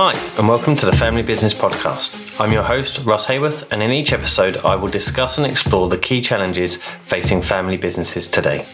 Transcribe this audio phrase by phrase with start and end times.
[0.00, 2.40] Hi, and welcome to the Family Business Podcast.
[2.40, 5.98] I'm your host, Russ Haworth, and in each episode, I will discuss and explore the
[5.98, 8.64] key challenges facing family businesses today.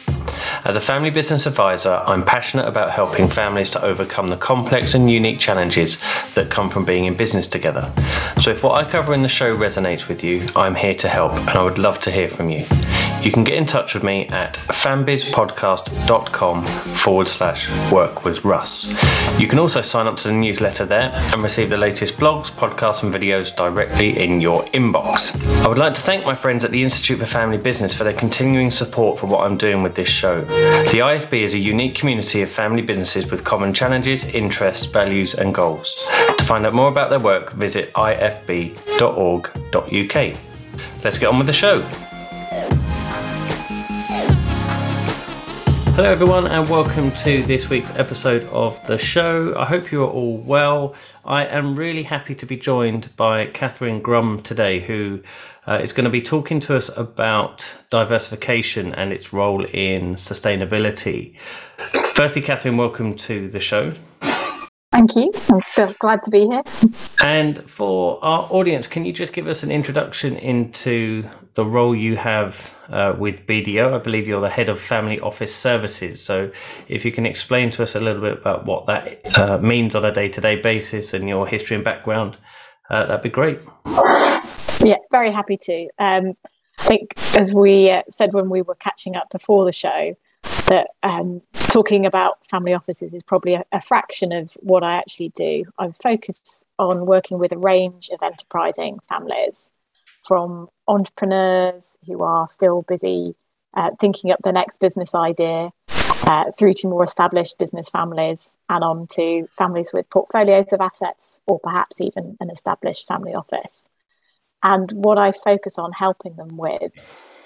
[0.64, 5.10] As a family business advisor, I'm passionate about helping families to overcome the complex and
[5.10, 6.02] unique challenges
[6.34, 7.92] that come from being in business together.
[8.38, 11.32] So, if what I cover in the show resonates with you, I'm here to help,
[11.32, 12.66] and I would love to hear from you.
[13.24, 18.92] You can get in touch with me at fambizpodcast.com forward slash work with Russ.
[19.40, 23.02] You can also sign up to the newsletter there and receive the latest blogs, podcasts,
[23.02, 25.34] and videos directly in your inbox.
[25.64, 28.12] I would like to thank my friends at the Institute for Family Business for their
[28.12, 30.33] continuing support for what I'm doing with this show.
[30.42, 35.54] The IFB is a unique community of family businesses with common challenges, interests, values, and
[35.54, 35.94] goals.
[36.38, 38.74] To find out more about their work, visit ifb.org.uk.
[41.04, 41.82] Let's get on with the show.
[45.96, 49.54] Hello, everyone, and welcome to this week's episode of the show.
[49.56, 50.96] I hope you are all well.
[51.24, 55.22] I am really happy to be joined by Catherine Grum today, who
[55.68, 61.36] uh, is going to be talking to us about diversification and its role in sustainability.
[62.12, 63.94] Firstly, Catherine, welcome to the show.
[64.90, 65.30] Thank you.
[65.78, 66.62] I'm glad to be here.
[67.22, 72.16] And for our audience, can you just give us an introduction into the role you
[72.16, 73.94] have uh, with BDO?
[73.94, 76.22] I believe you're the head of family office services.
[76.22, 76.50] So,
[76.88, 80.04] if you can explain to us a little bit about what that uh, means on
[80.04, 82.36] a day to day basis and your history and background,
[82.90, 83.60] uh, that'd be great.
[84.84, 85.88] Yeah, very happy to.
[85.98, 86.34] Um,
[86.78, 90.16] I think, as we uh, said when we were catching up before the show,
[90.66, 95.30] that um, talking about family offices is probably a, a, fraction of what I actually
[95.30, 95.64] do.
[95.78, 99.70] I'm focused on working with a range of enterprising families,
[100.24, 103.34] from entrepreneurs who are still busy
[103.74, 105.70] uh, thinking up the next business idea,
[106.26, 111.40] uh, through to more established business families, and on to families with portfolios of assets,
[111.46, 113.88] or perhaps even an established family office.
[114.62, 116.92] And what I focus on helping them with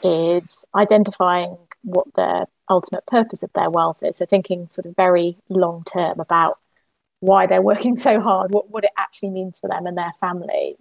[0.04, 4.18] is identifying what the ultimate purpose of their wealth is.
[4.18, 6.58] So thinking sort of very long term about
[7.20, 10.76] why they're working so hard, what, what it actually means for them and their family,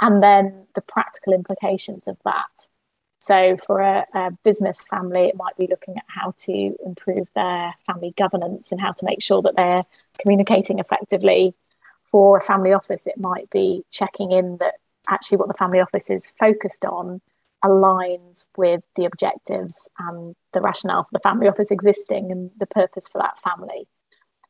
[0.00, 2.68] and then the practical implications of that.
[3.20, 7.74] So for a, a business family, it might be looking at how to improve their
[7.86, 9.84] family governance and how to make sure that they're
[10.18, 11.54] communicating effectively.
[12.04, 14.74] For a family office, it might be checking in that
[15.08, 17.20] actually what the family office is focused on
[17.64, 23.08] aligns with the objectives and the rationale for the family office existing and the purpose
[23.08, 23.88] for that family.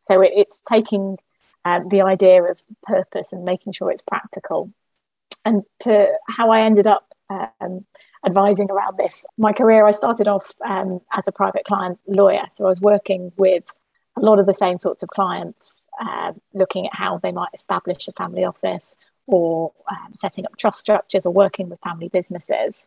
[0.03, 1.19] So it, it's taking
[1.65, 4.72] um, the idea of purpose and making sure it's practical.
[5.48, 7.86] And to how I ended up um,
[8.26, 12.42] advising around this, my career, I started off um, as a private client lawyer.
[12.53, 13.64] So I was working with
[14.19, 18.06] a lot of the same sorts of clients, uh, looking at how they might establish
[18.09, 18.94] a family office
[19.26, 22.86] or um, setting up trust structures or working with family businesses.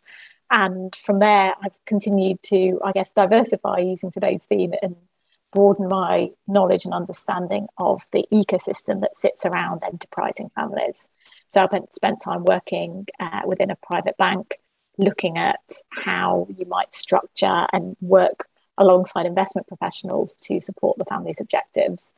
[0.52, 4.98] And from there, I've continued to, I guess, diversify using today's theme and
[5.52, 11.08] broaden my knowledge and understanding of the ecosystem that sits around enterprising families.
[11.50, 14.56] So I've spent time working uh, within a private bank,
[14.98, 15.60] looking at
[15.90, 18.48] how you might structure and work
[18.78, 22.14] alongside investment professionals to support the family's objectives.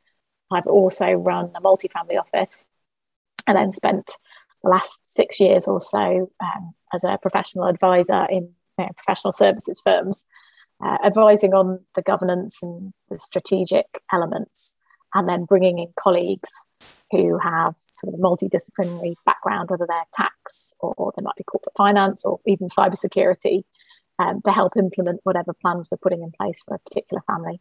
[0.52, 2.68] I've also run a multifamily office
[3.48, 4.12] and then spent
[4.64, 9.32] the last six years or so um, as a professional advisor in you know, professional
[9.34, 10.28] services firms,
[10.84, 14.76] uh, advising on the governance and the strategic elements,
[15.14, 16.50] and then bringing in colleagues
[17.12, 21.44] who have sort of a multidisciplinary background, whether they're tax or, or they might be
[21.44, 23.64] corporate finance or even cybersecurity,
[24.20, 27.60] um, to help implement whatever plans we're putting in place for a particular family.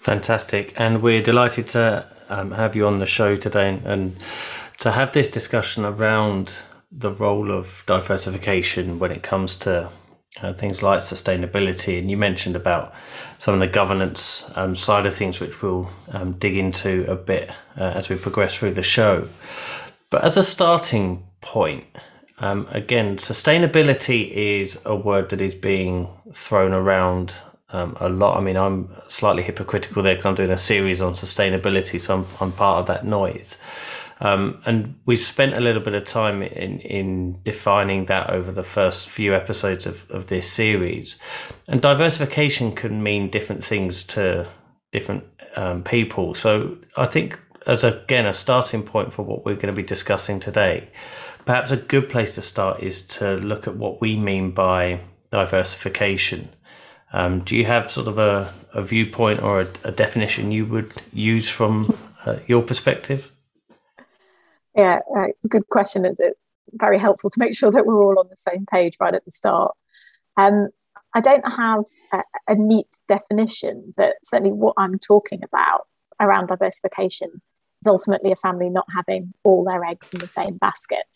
[0.00, 0.72] Fantastic.
[0.80, 4.16] And we're delighted to um, have you on the show today and, and,
[4.78, 6.54] to have this discussion around
[6.90, 9.90] the role of diversification when it comes to
[10.40, 11.98] uh, things like sustainability.
[11.98, 12.94] And you mentioned about
[13.38, 17.50] some of the governance um, side of things, which we'll um, dig into a bit
[17.76, 19.28] uh, as we progress through the show.
[20.10, 21.84] But as a starting point,
[22.38, 27.34] um, again, sustainability is a word that is being thrown around
[27.72, 28.36] um, a lot.
[28.36, 32.26] I mean, I'm slightly hypocritical there because I'm doing a series on sustainability, so I'm,
[32.40, 33.60] I'm part of that noise.
[34.20, 38.62] Um, and we've spent a little bit of time in, in defining that over the
[38.62, 41.18] first few episodes of, of this series.
[41.68, 44.46] And diversification can mean different things to
[44.92, 45.24] different
[45.56, 46.34] um, people.
[46.34, 50.38] So I think, as again, a starting point for what we're going to be discussing
[50.38, 50.90] today,
[51.46, 55.00] perhaps a good place to start is to look at what we mean by
[55.30, 56.50] diversification.
[57.12, 60.92] Um, do you have sort of a, a viewpoint or a, a, definition you would
[61.12, 63.32] use from uh, your perspective?
[64.74, 66.04] Yeah, uh, it's a good question.
[66.04, 66.20] It's
[66.72, 69.30] very helpful to make sure that we're all on the same page right at the
[69.30, 69.74] start.
[70.36, 70.68] Um,
[71.14, 75.86] I don't have a, a neat definition, but certainly what I'm talking about
[76.20, 77.42] around diversification
[77.82, 81.06] is ultimately a family not having all their eggs in the same basket.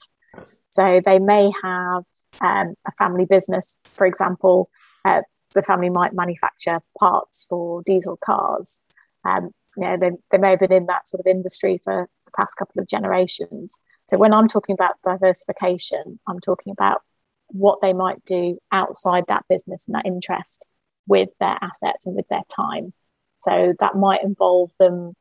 [0.71, 2.03] So they may have
[2.41, 4.71] um, a family business, for example,
[5.05, 5.21] uh,
[5.55, 8.81] the family might manufacture parts for diesel cars.
[9.25, 12.57] Um, you know, they, they may have been in that sort of industry for past
[12.57, 13.75] couple of generations.
[14.09, 17.03] So when I'm talking about diversification, I'm talking about
[17.49, 20.67] what they might do outside that business and that interest
[21.07, 22.93] with their assets and with their time.
[23.39, 25.15] So that might involve them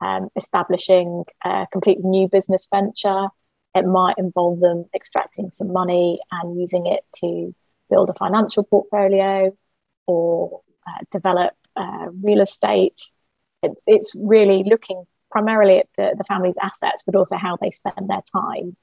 [0.00, 3.28] um, establishing a completely new business venture.
[3.74, 7.54] It might involve them extracting some money and using it to
[7.88, 9.56] build a financial portfolio
[10.06, 13.00] or uh, develop uh, real estate.
[13.62, 18.08] It's, it's really looking primarily at the, the family's assets, but also how they spend
[18.08, 18.76] their time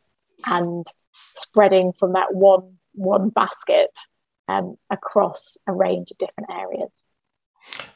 [0.45, 0.85] and
[1.33, 3.91] spreading from that one one basket
[4.47, 7.05] um, across a range of different areas.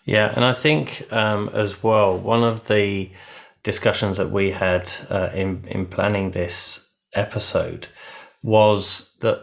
[0.05, 3.09] Yeah, and I think um, as well, one of the
[3.63, 7.87] discussions that we had uh, in in planning this episode
[8.43, 9.41] was that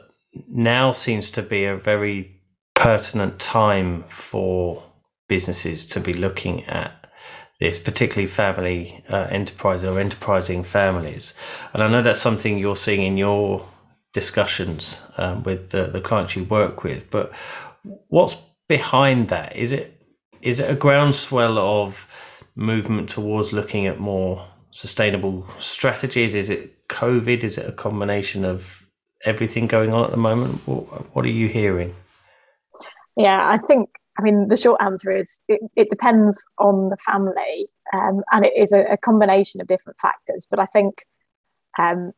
[0.48, 2.40] now seems to be a very
[2.74, 4.82] pertinent time for
[5.28, 7.07] businesses to be looking at
[7.60, 11.34] this, particularly family uh, enterprise or enterprising families.
[11.72, 13.64] And I know that's something you're seeing in your
[14.12, 17.10] discussions um, with the, the clients you work with.
[17.10, 17.32] But
[18.08, 18.36] what's
[18.68, 19.56] behind that?
[19.56, 19.94] Is it
[20.40, 26.34] is it a groundswell of movement towards looking at more sustainable strategies?
[26.34, 27.42] Is it COVID?
[27.42, 28.86] Is it a combination of
[29.24, 30.66] everything going on at the moment?
[30.66, 31.94] What, what are you hearing?
[33.16, 37.68] Yeah, I think I mean, the short answer is it, it depends on the family,
[37.94, 40.46] um, and it is a, a, combination of different factors.
[40.50, 41.06] But I think
[41.78, 42.12] um,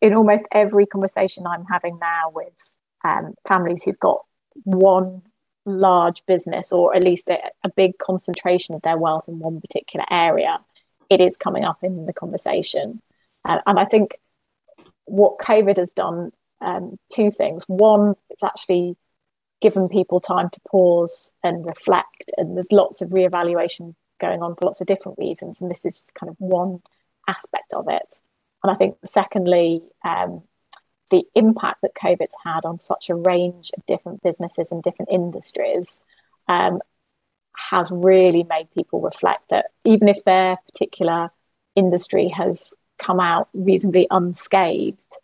[0.00, 4.24] in almost every conversation I'm having now with um, families who've got
[4.64, 5.22] one
[5.64, 10.06] large business or at least a, a, big concentration of their wealth in one particular
[10.10, 10.58] area,
[11.10, 13.00] it is coming up in the conversation.
[13.44, 14.18] Uh, and I think
[15.04, 17.64] what COVID has done um, two things.
[17.66, 18.96] One, it's actually
[19.60, 22.32] given people time to pause and reflect.
[22.36, 25.60] And there's lots of reevaluation going on for lots of different reasons.
[25.60, 26.82] And this is kind of one
[27.28, 28.20] aspect of it.
[28.62, 30.42] And I think, secondly, um,
[31.10, 36.00] the impact that COVID's had on such a range of different businesses and different industries
[36.48, 36.80] um,
[37.56, 41.30] has really made people reflect that even if their particular
[41.74, 45.16] industry has come out reasonably unscathed,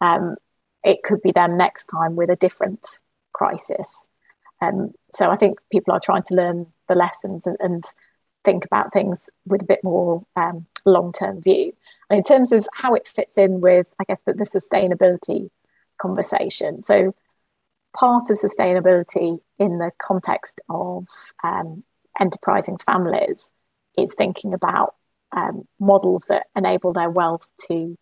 [0.00, 0.36] um,
[0.84, 3.00] it could be them next time with a different
[3.38, 4.08] crisis.
[4.60, 7.84] Um, so I think people are trying to learn the lessons and, and
[8.44, 11.72] think about things with a bit more um, long term view.
[12.10, 15.50] And in terms of how it fits in with, I guess, the, the sustainability
[16.00, 16.82] conversation.
[16.82, 17.14] So
[17.96, 21.06] part of sustainability in the context of
[21.44, 21.84] um,
[22.18, 23.50] enterprising families
[23.96, 24.94] is thinking about
[25.36, 27.96] um, models that enable their wealth to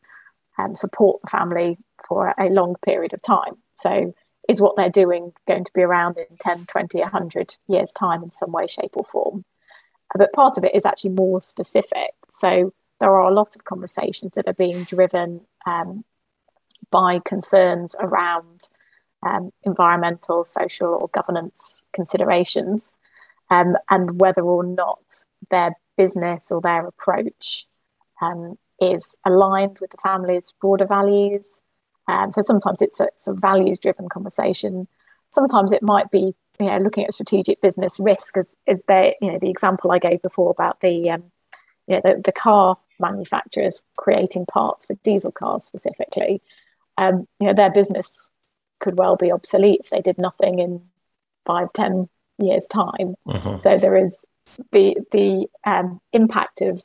[0.59, 3.57] um, support the family for a long period of time.
[3.75, 4.15] So
[4.49, 8.31] is what they're doing going to be around in 10, 20, 100 years' time in
[8.31, 9.45] some way, shape, or form?
[10.17, 12.13] But part of it is actually more specific.
[12.31, 16.05] So there are a lot of conversations that are being driven um,
[16.91, 18.69] by concerns around
[19.23, 22.93] um, environmental, social, or governance considerations,
[23.51, 27.67] um, and whether or not their business or their approach
[28.21, 31.63] um, is aligned with the family's broader values,
[32.09, 34.89] um, so sometimes it's a, it's a values driven conversation.
[35.31, 39.33] Sometimes it might be you know looking at strategic business risk as is there you
[39.33, 41.25] know the example I gave before about the um,
[41.87, 46.43] you know the, the car manufacturers creating parts for diesel cars specifically.
[46.97, 48.33] Um, you know their business
[48.79, 50.83] could well be obsolete if they did nothing in
[51.45, 52.09] five ten
[52.39, 53.17] years time.
[53.27, 53.61] Mm-hmm.
[53.61, 54.25] So there is
[54.73, 56.83] the the um, impact of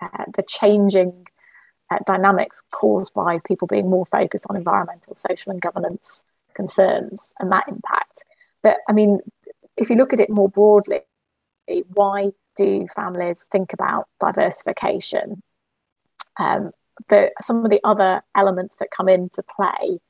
[0.00, 1.26] uh, the changing
[2.06, 6.24] dynamics caused by people being more focused on environmental, social, and governance
[6.54, 8.24] concerns and that impact.
[8.62, 9.20] But I mean,
[9.76, 11.02] if you look at it more broadly,
[11.94, 15.42] why do families think about diversification?
[16.38, 16.72] Um,
[17.08, 20.00] the, some of the other elements that come into play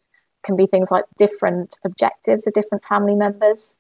[0.45, 3.77] can be things like different objectives of different family members.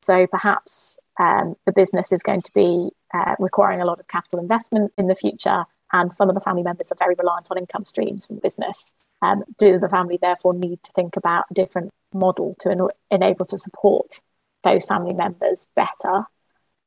[0.00, 4.38] So perhaps um, the business is going to be uh, requiring a lot of capital
[4.38, 7.84] investment in the future, and some of the family members are very reliant on income
[7.84, 8.92] streams from the business.
[9.22, 13.46] Um, do the family therefore need to think about a different model to en- enable
[13.46, 14.20] to support
[14.64, 16.26] those family members better?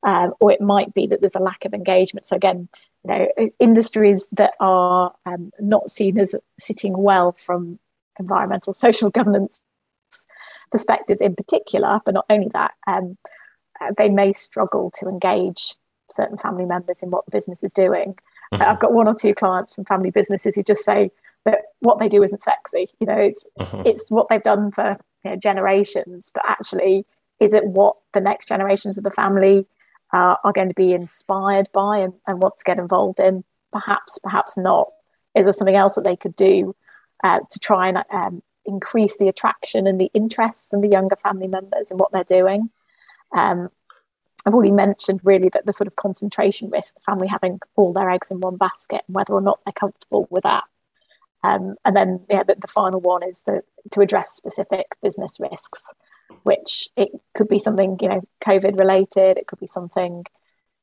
[0.03, 2.27] Um, or it might be that there's a lack of engagement.
[2.27, 2.67] So again,
[3.05, 7.79] you know, industries that are um, not seen as sitting well from
[8.19, 9.63] environmental social governance
[10.69, 13.17] perspectives in particular, but not only that, um,
[13.79, 15.75] uh, they may struggle to engage
[16.11, 18.17] certain family members in what the business is doing.
[18.53, 18.63] Mm-hmm.
[18.63, 21.11] I've got one or two clients from family businesses who just say
[21.45, 22.89] that what they do isn't sexy.
[22.99, 23.81] You know, it's mm-hmm.
[23.85, 27.05] it's what they've done for you know, generations, but actually,
[27.39, 29.65] is it what the next generations of the family
[30.13, 33.43] uh, are going to be inspired by and, and want to get involved in?
[33.71, 34.89] Perhaps, perhaps not.
[35.35, 36.75] Is there something else that they could do
[37.23, 41.47] uh, to try and um, increase the attraction and the interest from the younger family
[41.47, 42.69] members in what they're doing?
[43.35, 43.69] Um,
[44.47, 48.09] I've already mentioned really that the sort of concentration risk, the family having all their
[48.09, 50.63] eggs in one basket, and whether or not they're comfortable with that.
[51.43, 53.61] Um, and then yeah, the, the, final one is the,
[53.91, 55.93] to address specific business risks,
[56.43, 60.23] which it could be something you know COVID related, it could be something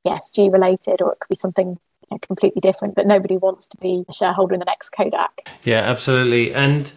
[0.06, 2.94] ESG related, or it could be something you know, completely different.
[2.94, 5.49] But nobody wants to be a shareholder in the next Kodak.
[5.62, 6.52] Yeah, absolutely.
[6.52, 6.92] And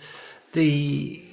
[0.51, 1.23] the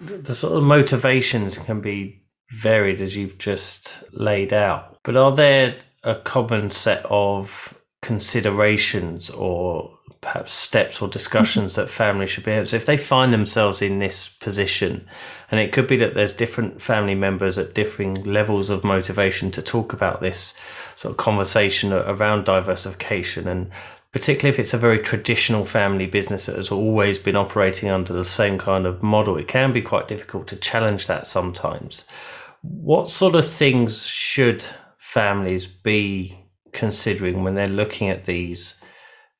[0.00, 2.19] the sort of motivations can be
[2.50, 4.98] varied as you've just laid out.
[5.02, 12.30] But are there a common set of considerations or perhaps steps or discussions that families
[12.30, 15.06] should be able so if they find themselves in this position
[15.50, 19.62] and it could be that there's different family members at differing levels of motivation to
[19.62, 20.54] talk about this
[20.96, 23.70] sort of conversation around diversification and
[24.12, 28.24] particularly if it's a very traditional family business that has always been operating under the
[28.24, 32.04] same kind of model it can be quite difficult to challenge that sometimes
[32.62, 34.64] what sort of things should
[34.98, 36.36] families be
[36.72, 38.78] considering when they're looking at these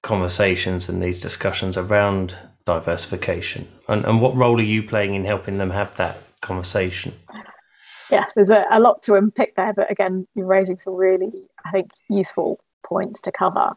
[0.03, 3.69] conversations and these discussions around diversification?
[3.89, 7.15] And, and what role are you playing in helping them have that conversation?
[8.11, 11.31] Yeah, there's a, a lot to unpick there, but again, you're raising some really,
[11.65, 13.75] I think, useful points to cover.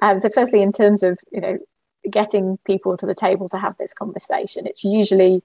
[0.00, 1.58] Um, so, firstly, in terms of you know
[2.10, 5.42] getting people to the table to have this conversation, it's usually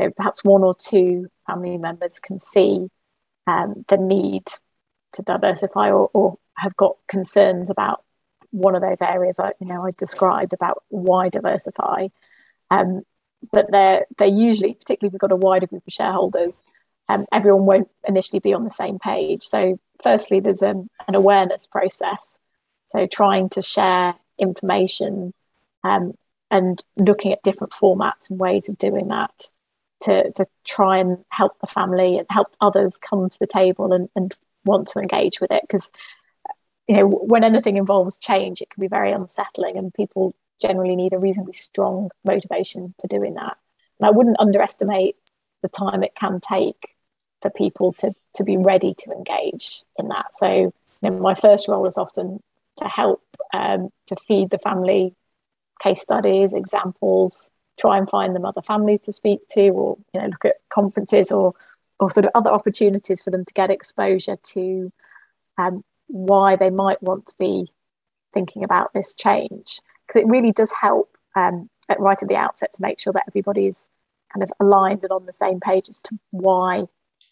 [0.00, 2.88] know, perhaps one or two family members can see
[3.46, 4.46] um, the need
[5.12, 8.04] to diversify or, or, have got concerns about
[8.52, 12.06] one of those areas I, you know, I described about why diversify.
[12.70, 13.02] Um,
[13.50, 16.62] but they're, they're usually, particularly if we've got a wider group of shareholders,
[17.08, 19.42] um, everyone won't initially be on the same page.
[19.42, 22.38] So, firstly, there's an, awareness process.
[22.86, 25.34] So, trying to share information
[25.82, 26.14] um,
[26.50, 29.48] and looking at different formats and ways of doing that
[30.04, 34.08] to, to try and help the family and help others come to the table and,
[34.14, 34.34] and
[34.64, 35.62] want to engage with it.
[35.62, 35.90] Because
[36.88, 41.14] you know when anything involves change it can be very unsettling and people generally need
[41.14, 43.56] a reasonably strong motivation for doing that.
[43.98, 45.16] And i wouldn't underestimate
[45.62, 46.94] the time it can take
[47.40, 50.34] for people to to be ready to engage in that.
[50.34, 52.42] So you know, my first role is often
[52.76, 55.14] to help um, to feed the family
[55.82, 60.26] case studies examples try and find them other families to speak to or you know
[60.26, 61.54] look at conferences or
[62.00, 64.92] or sort of other opportunities for them to get exposure to
[65.58, 67.72] um, why they might want to be
[68.32, 69.80] thinking about this change.
[70.06, 73.24] Because it really does help um, at, right at the outset to make sure that
[73.28, 73.88] everybody is
[74.32, 76.84] kind of aligned and on the same page as to why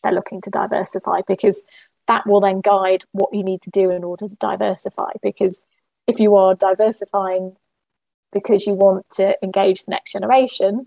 [0.02, 1.62] they're looking to diversify because
[2.08, 5.10] that will then guide what you need to do in order to diversify.
[5.22, 5.62] Because
[6.06, 7.56] if you are diversifying
[8.32, 10.86] because you want to engage the next generation,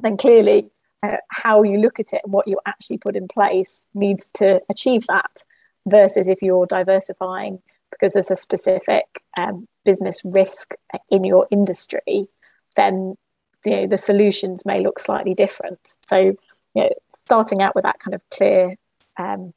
[0.00, 0.70] then clearly
[1.02, 4.60] uh, how you look at it and what you actually put in place needs to
[4.68, 5.44] achieve that.
[5.86, 10.74] Versus if you're diversifying because there's a specific um, business risk
[11.08, 12.28] in your industry,
[12.76, 13.16] then
[13.64, 15.94] you know, the solutions may look slightly different.
[16.04, 16.36] So, you
[16.74, 18.76] know, starting out with that kind of clear
[19.16, 19.52] um,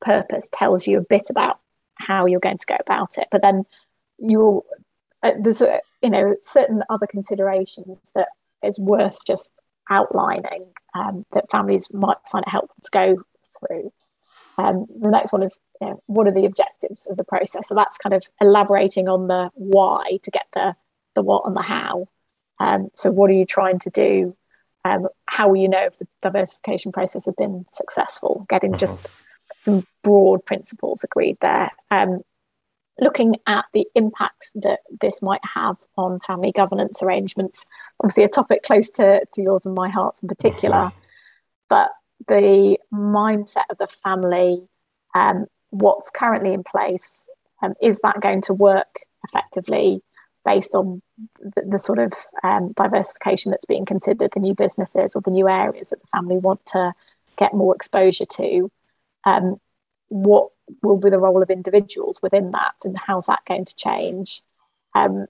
[0.00, 1.58] purpose tells you a bit about
[1.94, 3.28] how you're going to go about it.
[3.30, 3.64] But then
[4.18, 4.64] you'll
[5.22, 8.28] uh, there's a, you know certain other considerations that
[8.62, 9.50] is worth just
[9.90, 13.22] outlining um, that families might find it helpful to go
[13.58, 13.92] through.
[14.58, 17.68] Um, the next one is you know, what are the objectives of the process?
[17.68, 20.76] So that's kind of elaborating on the why to get the
[21.14, 22.08] the what and the how.
[22.58, 24.36] Um, so what are you trying to do?
[24.84, 28.46] Um, how will you know if the diversification process has been successful?
[28.48, 28.78] Getting mm-hmm.
[28.78, 29.08] just
[29.60, 31.70] some broad principles agreed there.
[31.90, 32.22] Um,
[32.98, 37.64] looking at the impact that this might have on family governance arrangements.
[38.00, 40.92] Obviously, a topic close to, to yours and my hearts in particular,
[41.68, 41.90] but
[42.28, 44.62] the mindset of the family,
[45.14, 47.28] um, what's currently in place,
[47.62, 50.02] um, is that going to work effectively
[50.44, 51.00] based on
[51.40, 55.48] the, the sort of um, diversification that's being considered, the new businesses or the new
[55.48, 56.92] areas that the family want to
[57.36, 58.70] get more exposure to?
[59.24, 59.60] Um,
[60.08, 60.50] what
[60.82, 64.42] will be the role of individuals within that, and how's that going to change?
[64.94, 65.26] Um,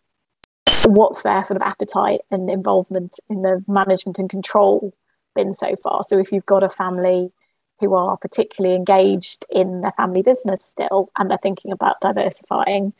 [0.85, 4.95] what's their sort of appetite and involvement in the management and control
[5.35, 6.03] been so far?
[6.05, 7.33] So if you've got a family
[7.81, 12.93] who are particularly engaged in their family business still and they're thinking about diversifying,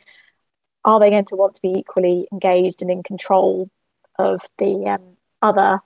[0.83, 3.69] are they going to want to be equally engaged and in control
[4.19, 5.79] of the um, other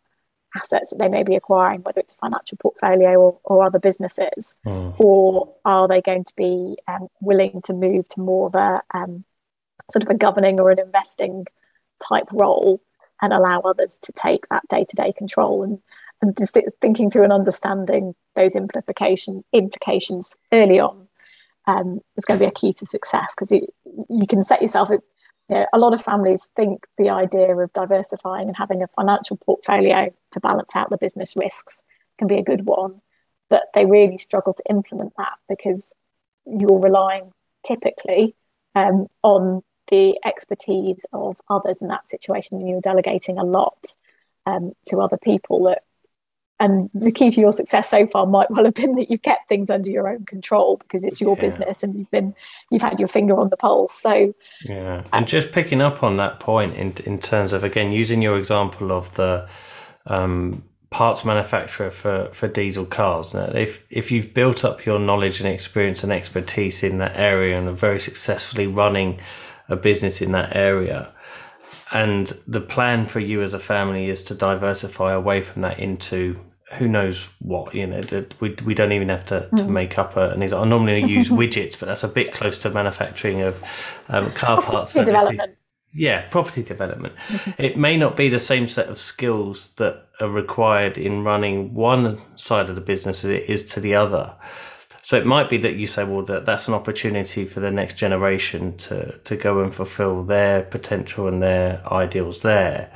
[0.55, 4.55] assets that they may be acquiring, whether it's a financial portfolio or, or other businesses?
[4.65, 4.95] Mm.
[4.99, 9.25] Or are they going to be um, willing to move to more of a um,
[9.91, 11.45] sort of a governing or an investing
[12.07, 12.81] type role
[13.21, 15.79] and allow others to take that day to day control and
[16.21, 21.07] and just thinking through and understanding those implication implications early on
[21.67, 23.67] um, is going to be a key to success because you,
[24.09, 24.89] you can set yourself.
[25.49, 29.37] You know, a lot of families think the idea of diversifying and having a financial
[29.37, 31.83] portfolio to balance out the business risks
[32.17, 33.01] can be a good one,
[33.49, 35.93] but they really struggle to implement that because
[36.45, 37.31] you're relying
[37.65, 38.35] typically
[38.75, 43.95] um, on the expertise of others in that situation and you're delegating a lot
[44.45, 45.83] um, to other people that
[46.59, 49.47] and the key to your success so far might well have been that you've kept
[49.47, 51.41] things under your own control because it's your yeah.
[51.41, 52.33] business and you've been
[52.71, 53.93] you've had your finger on the pulse.
[53.93, 54.33] So
[54.63, 55.03] yeah.
[55.13, 58.91] and just picking up on that point in in terms of again using your example
[58.91, 59.47] of the
[60.07, 63.33] um, parts manufacturer for for diesel cars.
[63.33, 67.57] Now if if you've built up your knowledge and experience and expertise in that area
[67.57, 69.19] and are very successfully running
[69.69, 71.11] a business in that area
[71.91, 76.39] and the plan for you as a family is to diversify away from that into
[76.73, 78.01] who knows what you know
[78.39, 79.57] we, we don't even have to, mm.
[79.57, 82.69] to make up a, and I normally use widgets but that's a bit close to
[82.69, 83.63] manufacturing of
[84.09, 85.57] um, car parts development.
[85.93, 87.15] Yeah property development.
[87.57, 92.21] It may not be the same set of skills that are required in running one
[92.35, 94.35] side of the business as it is to the other
[95.07, 97.93] so it might be that you say, well, that that's an opportunity for the next
[97.93, 102.91] generation to to go and fulfil their potential and their ideals there.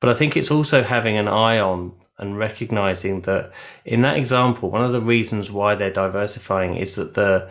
[0.00, 3.52] But I think it's also having an eye on and recognizing that
[3.84, 7.48] in that example, one of the reasons why they're diversifying is that the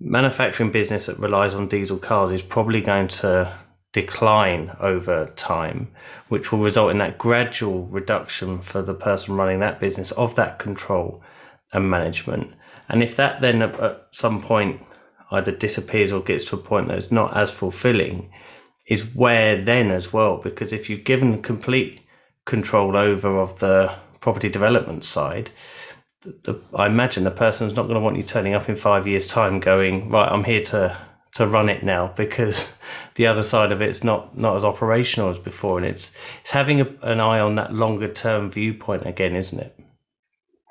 [0.00, 3.56] manufacturing business that relies on diesel cars is probably going to
[3.92, 5.92] decline over time,
[6.28, 10.58] which will result in that gradual reduction for the person running that business of that
[10.58, 11.22] control
[11.72, 12.52] and management.
[12.88, 14.80] And if that then at some point
[15.30, 18.30] either disappears or gets to a point that is not as fulfilling,
[18.86, 22.00] is where then as well, because if you've given complete
[22.46, 25.50] control over of the property development side,
[26.22, 29.26] the, I imagine the person's not going to want you turning up in five years'
[29.26, 30.96] time going, right, I'm here to
[31.34, 32.72] to run it now because
[33.14, 36.80] the other side of it's not not as operational as before, and it's it's having
[36.80, 39.77] a, an eye on that longer term viewpoint again, isn't it?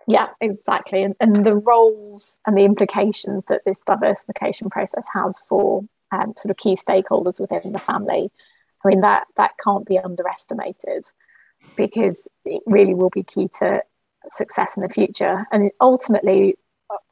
[0.08, 1.04] Yeah, exactly.
[1.04, 6.50] And, and the roles and the implications that this diversification process has for um, sort
[6.50, 8.32] of key stakeholders within the family,
[8.86, 11.12] I mean, that, that can't be underestimated
[11.76, 13.84] because it really will be key to
[14.30, 15.46] success in the future.
[15.52, 16.56] And ultimately,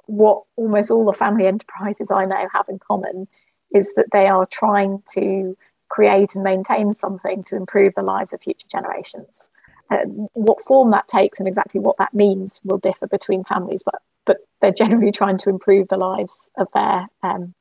[0.05, 3.27] what almost all the family enterprises I know have in common
[3.73, 5.58] is that they are trying to
[5.89, 9.49] create and maintain something to improve the lives of future generations.
[9.91, 9.97] Uh,
[10.33, 14.37] what form that takes and exactly what that means will differ between families, but but
[14.59, 17.53] they're generally trying to improve the lives of their um,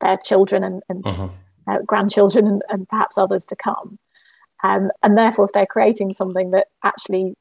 [0.00, 1.28] their children and, and uh-huh.
[1.66, 3.98] uh, grandchildren and, and, perhaps others to come.
[4.64, 7.36] Um, and therefore, if they're creating something that actually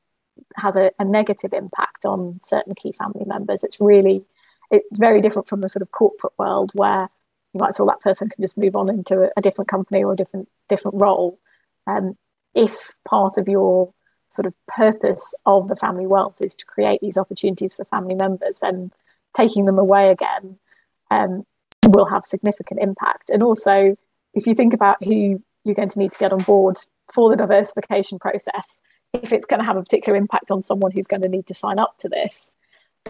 [0.55, 4.23] has a, a, negative impact on certain key family members, it's really
[4.71, 7.09] it's very different from the sort of corporate world where
[7.53, 10.03] you might say, well, that person can just move on into a, a different company
[10.03, 11.37] or a different different role.
[11.85, 12.17] Um,
[12.55, 13.93] if part of your
[14.31, 18.59] sort of purpose of the family wealth is to create these opportunities for family members,
[18.59, 18.91] then
[19.35, 20.57] taking them away again
[21.11, 21.45] um,
[21.87, 23.29] will have significant impact.
[23.29, 23.97] And also,
[24.33, 26.77] if you think about who you're going to need to get on board
[27.13, 28.81] for the diversification process,
[29.13, 31.53] if it's going to have a particular impact on someone who's going to need to
[31.53, 32.51] sign up to this,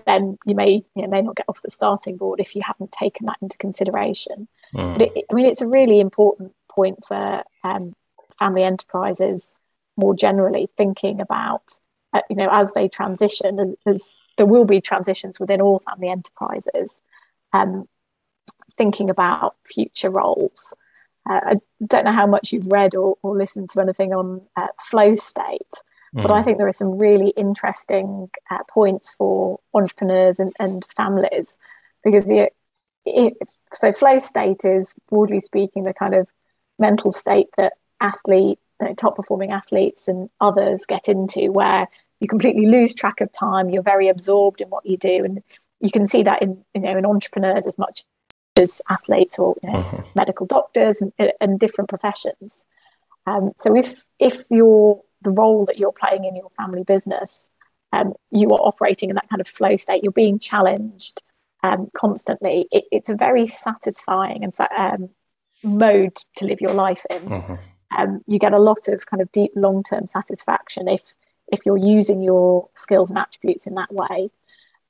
[0.08, 2.92] then you may you know, may not get off the starting board if you haven't
[2.92, 4.48] taken that into consideration.
[4.74, 4.98] Mm.
[4.98, 7.94] But it, I mean, it's a really important point for um,
[8.40, 9.54] family enterprises
[9.98, 11.80] more generally thinking about
[12.14, 17.00] uh, you know as they transition as there will be transitions within all family enterprises
[17.54, 17.88] um,
[18.78, 20.74] thinking about future roles
[21.30, 24.68] uh, i don't know how much you've read or, or listened to anything on uh,
[24.80, 25.74] flow state
[26.16, 26.22] mm.
[26.22, 26.46] but i mm.
[26.46, 31.58] think there are some really interesting uh, points for entrepreneurs and, and families
[32.04, 32.54] because it,
[33.06, 33.34] it,
[33.74, 36.28] so flow state is broadly speaking the kind of
[36.80, 41.88] mental state that athlete you know, top performing athletes and others get into where
[42.20, 45.42] you completely lose track of time you're very absorbed in what you do and
[45.80, 48.04] you can see that in you know in entrepreneurs as much
[48.58, 50.02] as athletes or you know, mm-hmm.
[50.16, 52.66] medical doctors and, and different professions.
[53.26, 57.50] Um, so if if you're the role that you're playing in your family business,
[57.94, 60.04] um, you are operating in that kind of flow state.
[60.04, 61.22] You're being challenged
[61.64, 62.68] um, constantly.
[62.72, 65.10] It, it's a very satisfying and um,
[65.64, 67.22] mode to live your life in.
[67.22, 67.56] Mm-hmm.
[67.98, 71.14] Um, you get a lot of kind of deep long term satisfaction if
[71.52, 74.32] if you're using your skills and attributes in that way.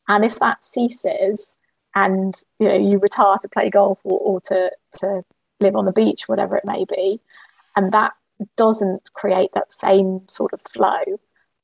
[0.08, 1.56] And if that ceases,
[1.96, 5.24] and you know you retire to play golf or, or to to
[5.60, 7.20] live on the beach, whatever it may be,
[7.76, 8.14] and that
[8.58, 11.20] doesn't create that same sort of flow,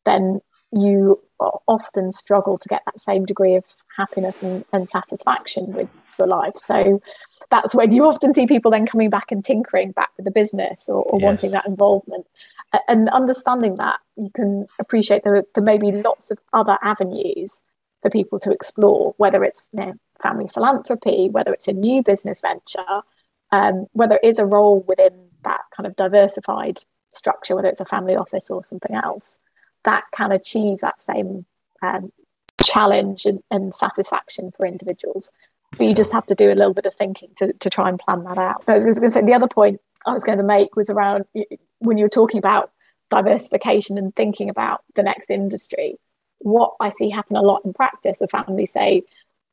[0.05, 1.21] then you
[1.67, 3.63] often struggle to get that same degree of
[3.95, 5.89] happiness and, and satisfaction with
[6.25, 6.57] life.
[6.57, 7.01] So
[7.49, 10.89] that's when you often see people then coming back and tinkering back with the business
[10.89, 11.25] or, or yes.
[11.25, 12.25] wanting that involvement.
[12.87, 17.61] And understanding that, you can appreciate that there may be lots of other avenues
[18.01, 22.41] for people to explore, whether it's you know, family philanthropy, whether it's a new business
[22.41, 23.01] venture,
[23.51, 26.79] um, whether it is a role within that kind of diversified
[27.11, 29.39] structure, whether it's a family office or something else,
[29.83, 31.45] that can achieve that same
[31.81, 32.11] um,
[32.63, 35.31] challenge and, and, satisfaction for individuals.
[35.71, 37.99] But you just have to do a little bit of thinking to, to try and
[37.99, 38.63] plan that out.
[38.67, 41.25] I was going to say the other point I was going to make was around
[41.79, 42.71] when you were talking about
[43.09, 45.97] diversification and thinking about the next industry.
[46.39, 49.03] What I see happen a lot in practice, the families say,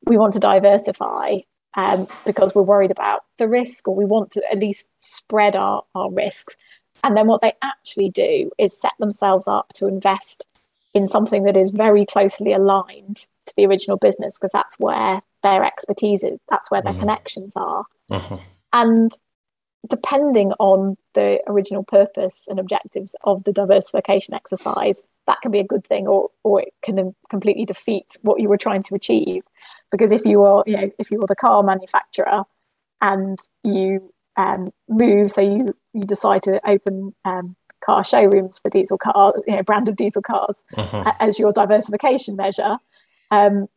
[0.05, 1.39] we want to diversify
[1.75, 5.83] um, because we're worried about the risk or we want to at least spread our,
[5.93, 6.55] our risks.
[7.03, 10.47] And then what they actually do is set themselves up to invest
[10.93, 16.23] in something that is very closely aligned the original business because that's where their expertise
[16.23, 17.01] is, that's where their mm-hmm.
[17.01, 17.85] connections are.
[18.11, 18.35] Mm-hmm.
[18.73, 19.11] And
[19.87, 25.63] depending on the original purpose and objectives of the diversification exercise, that can be a
[25.63, 29.43] good thing or, or it can completely defeat what you were trying to achieve
[29.91, 32.43] because if you are you know if you are the car manufacturer
[33.01, 38.97] and you um, move so you you decide to open um, car showrooms for diesel
[38.97, 41.13] cars, you know branded diesel cars uh-huh.
[41.19, 42.77] as your diversification measure
[43.35, 43.67] um,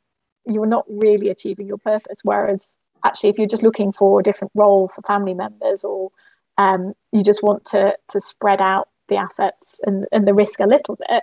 [0.47, 2.21] you're not really achieving your purpose.
[2.23, 6.11] Whereas actually if you're just looking for a different role for family members or
[6.57, 10.66] um, you just want to to spread out the assets and, and the risk a
[10.66, 11.23] little bit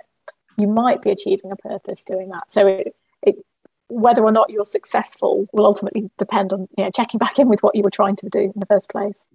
[0.56, 2.50] you might be achieving a purpose doing that.
[2.50, 3.36] So it, it
[3.88, 7.62] whether or not you're successful will ultimately depend on you know checking back in with
[7.62, 9.26] what you were trying to do in the first place.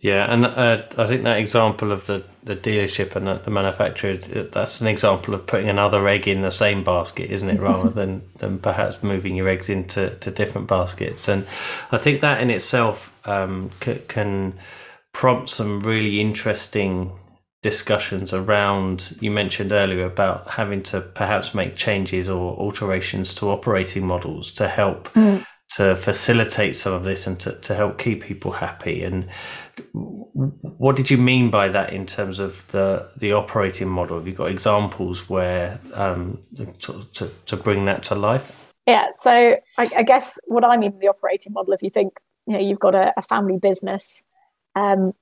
[0.00, 4.16] Yeah, and uh, I think that example of the, the dealership and the, the manufacturer
[4.16, 7.60] that's an example of putting another egg in the same basket, isn't it?
[7.60, 11.46] Rather than than perhaps moving your eggs into to different baskets, and
[11.92, 14.54] I think that in itself um, c- can
[15.12, 17.12] prompt some really interesting
[17.62, 24.06] discussions around you mentioned earlier about having to perhaps make changes or alterations to operating
[24.06, 25.44] models to help mm.
[25.76, 29.04] to facilitate some of this and to, to help keep people happy.
[29.04, 29.28] And
[29.92, 34.16] what did you mean by that in terms of the the operating model?
[34.16, 36.38] Have you got examples where um,
[36.78, 38.70] to, to, to bring that to life?
[38.86, 42.54] Yeah so I, I, guess what i mean the operating model if you think you
[42.54, 44.24] know you've got a, a family business
[44.74, 45.12] um,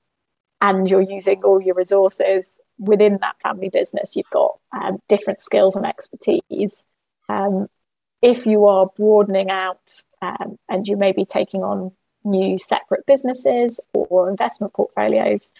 [0.61, 4.15] and you're using all your resources within that family business.
[4.15, 6.85] You've got um, different skills and expertise.
[7.27, 7.67] Um,
[8.21, 11.91] if you are broadening out um, and you may be taking on
[12.23, 15.51] new separate businesses or investment portfolios,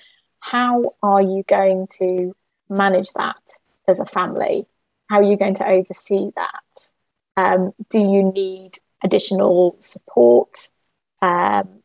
[0.42, 2.36] how are you going to
[2.70, 3.42] manage that
[3.88, 4.66] as a family?
[5.10, 6.90] How are you going to oversee that?
[7.38, 10.70] Um, do you need additional support?
[11.22, 11.80] Um,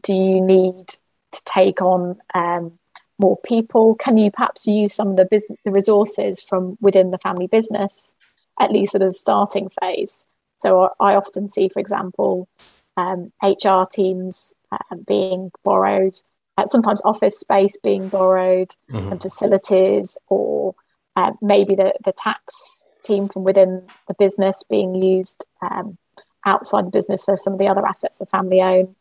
[0.00, 0.94] do you need
[1.32, 2.78] to take on um,
[3.18, 3.94] more people?
[3.94, 8.14] Can you perhaps use some of the business the resources from within the family business,
[8.58, 10.26] at least at a starting phase?
[10.58, 12.48] So I often see, for example,
[12.96, 16.16] um, HR teams uh, being borrowed,
[16.58, 19.12] uh, sometimes office space being borrowed, mm-hmm.
[19.12, 20.74] and facilities, or
[21.16, 25.96] uh, maybe the, the tax team from within the business being used um,
[26.44, 28.94] outside the business for some of the other assets the family own.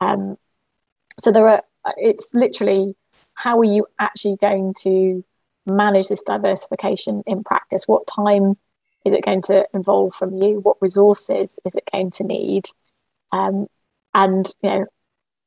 [0.00, 0.38] Um,
[1.18, 1.62] so there are
[1.96, 2.94] it's literally
[3.34, 5.24] how are you actually going to
[5.66, 8.56] manage this diversification in practice what time
[9.04, 12.66] is it going to involve from you what resources is it going to need
[13.32, 13.66] um,
[14.14, 14.86] and you know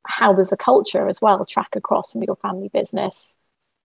[0.06, 3.36] how does the culture as well track across from your family business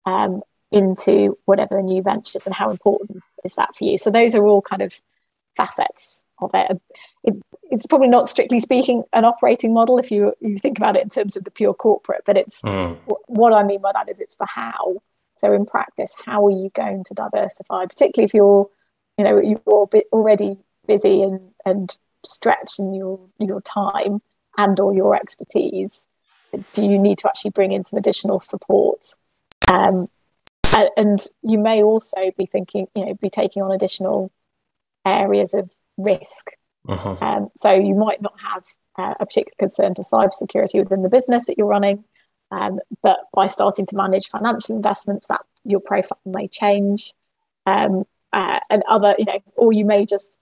[0.05, 4.35] um, into whatever the new ventures and how important is that for you so those
[4.35, 4.99] are all kind of
[5.55, 6.81] facets of it.
[7.23, 7.35] it.
[7.71, 11.09] It's probably not strictly speaking an operating model if you you think about it in
[11.09, 12.97] terms of the pure corporate, but it's mm.
[13.27, 15.01] what I mean by that is it's the how.
[15.35, 18.69] So in practice, how are you going to diversify, particularly if you're
[19.17, 24.21] you know you're already busy and and stretched in your your time
[24.57, 26.07] and or your expertise
[26.73, 29.15] do you need to actually bring in some additional support
[29.71, 30.09] um,
[30.97, 34.31] and you may also be thinking you know be taking on additional
[35.05, 36.51] areas of risk
[36.87, 37.17] uh-huh.
[37.21, 38.63] um, so you might not have
[38.97, 42.03] uh, a particular concern for cybersecurity within the business that you're running
[42.51, 47.13] um, but by starting to manage financial investments that your profile may change
[47.65, 50.37] um, uh, and other you know or you may just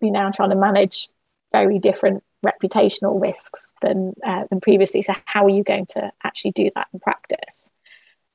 [0.00, 1.08] be now trying to manage
[1.52, 5.02] very different reputational risks than uh, than previously.
[5.02, 7.70] So how are you going to actually do that in practice?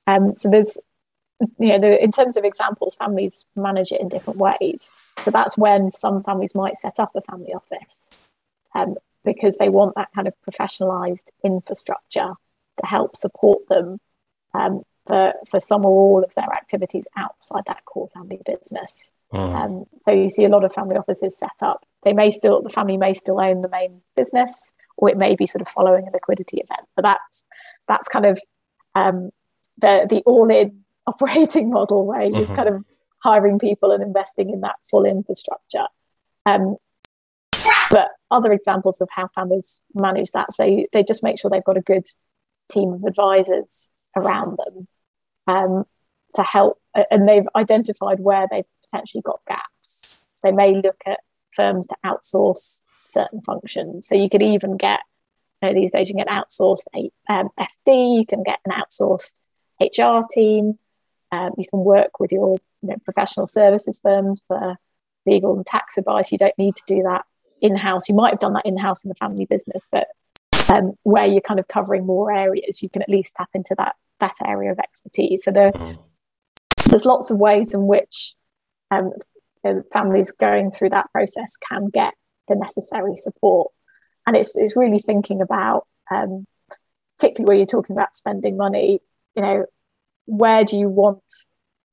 [0.08, 0.78] Um, so there's
[1.60, 4.92] you know the, in terms of examples, families manage it in different ways.
[5.20, 8.12] So that's when some families might set up a family office
[8.74, 12.34] um, because they want that kind of professionalized infrastructure
[12.80, 14.00] to help support them
[14.54, 19.12] um, for, for some or all of their activities outside that core family business.
[19.34, 19.54] Mm.
[19.54, 21.86] Um, so you see a lot of family offices set up.
[22.04, 25.46] They may still, the family may still own the main business, or it may be
[25.46, 26.88] sort of following a liquidity event.
[26.96, 27.46] But that's
[27.88, 28.40] that's kind of
[28.96, 29.32] um,
[29.78, 32.54] the the all-in operating model where you're mm-hmm.
[32.54, 32.86] kind of
[33.24, 35.88] hiring people and investing in that full infrastructure.
[36.46, 36.78] Um,
[37.92, 41.78] but other examples of how families manage that, so they just make sure they've got
[41.78, 42.08] a good
[42.70, 44.88] team of advisors around them
[45.48, 45.86] um,
[46.36, 46.80] to help,
[47.12, 50.18] and they've identified where they've potentially got gaps.
[50.44, 51.20] They may look at
[51.52, 54.08] firms to outsource certain functions.
[54.08, 55.00] So you could even get,
[55.62, 56.86] you know, these days you can get outsourced
[57.28, 59.34] um, FD, you can get an outsourced
[59.82, 60.78] HR team,
[61.32, 64.76] um, you can work with your you know, professional services firms for
[65.26, 66.32] legal and tax advice.
[66.32, 67.26] You don't need to do that
[67.62, 68.10] in house.
[68.10, 70.08] You might have done that in house in the family business, but
[70.70, 73.96] um, where you're kind of covering more areas, you can at least tap into that
[74.20, 75.44] that area of expertise.
[75.44, 75.98] So there, mm.
[76.88, 78.36] there's lots of ways in which
[78.92, 79.12] um,
[79.94, 82.14] families going through that process can get
[82.48, 83.72] the necessary support.
[84.28, 86.46] And it's, it's really thinking about, um,
[87.18, 89.00] particularly where you're talking about spending money,
[89.36, 89.66] you know,
[90.30, 91.24] where do you want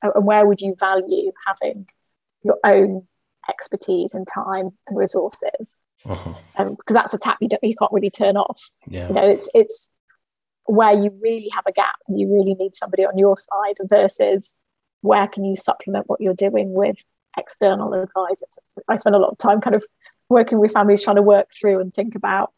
[0.03, 1.87] and where would you value having
[2.43, 3.07] your own
[3.49, 5.77] expertise and time and resources?
[6.05, 6.35] Uh-huh.
[6.57, 8.71] Um, because that's a tap you, don't, you can't really turn off.
[8.87, 9.09] Yeah.
[9.09, 9.91] You know, it's it's
[10.67, 14.55] where you really have a gap and you really need somebody on your side versus
[15.01, 17.05] where can you supplement what you're doing with
[17.39, 18.59] external advisors?
[18.89, 19.85] I spend a lot of time kind of
[20.29, 22.53] working with families trying to work through and think about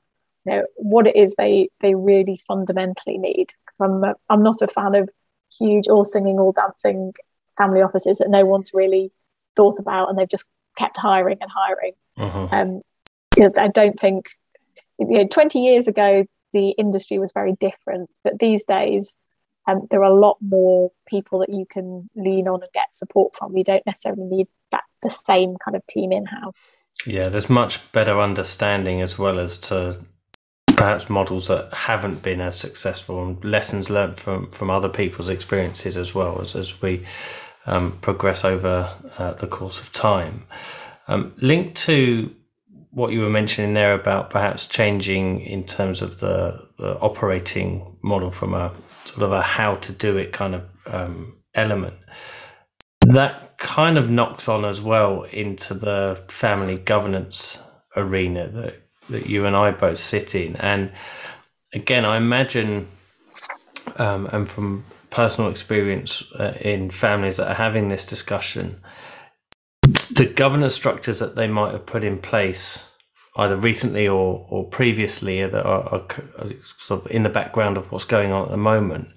[0.44, 4.62] you know what it is they they really fundamentally need because I'm a, I'm not
[4.62, 5.08] a fan of
[5.56, 7.12] huge all singing all dancing
[7.56, 9.10] family offices that no one's really
[9.56, 12.54] thought about and they've just kept hiring and hiring mm-hmm.
[12.54, 12.82] um,
[13.56, 14.28] I don't think
[14.98, 19.16] you know 20 years ago the industry was very different but these days
[19.68, 23.36] um, there are a lot more people that you can lean on and get support
[23.36, 23.56] from.
[23.56, 26.72] You don't necessarily need that the same kind of team in house.
[27.06, 30.00] Yeah, there's much better understanding as well as to
[30.78, 35.96] perhaps models that haven't been as successful and lessons learned from, from other people's experiences
[35.96, 37.04] as well as, as we
[37.66, 40.44] um, progress over uh, the course of time.
[41.08, 42.34] Um, linked to
[42.90, 48.30] what you were mentioning there about perhaps changing in terms of the, the operating model
[48.30, 48.72] from a
[49.04, 51.94] sort of a how to do it kind of um, element.
[53.00, 57.58] That kind of knocks on as well into the family governance
[57.96, 60.56] arena that, that you and I both sit in.
[60.56, 60.92] And
[61.72, 62.88] again, I imagine,
[63.96, 68.80] um, and from personal experience uh, in families that are having this discussion,
[70.10, 72.84] the governance structures that they might have put in place
[73.36, 76.06] either recently or, or previously that are, are,
[76.38, 79.08] are, sort of in the background of what's going on at the moment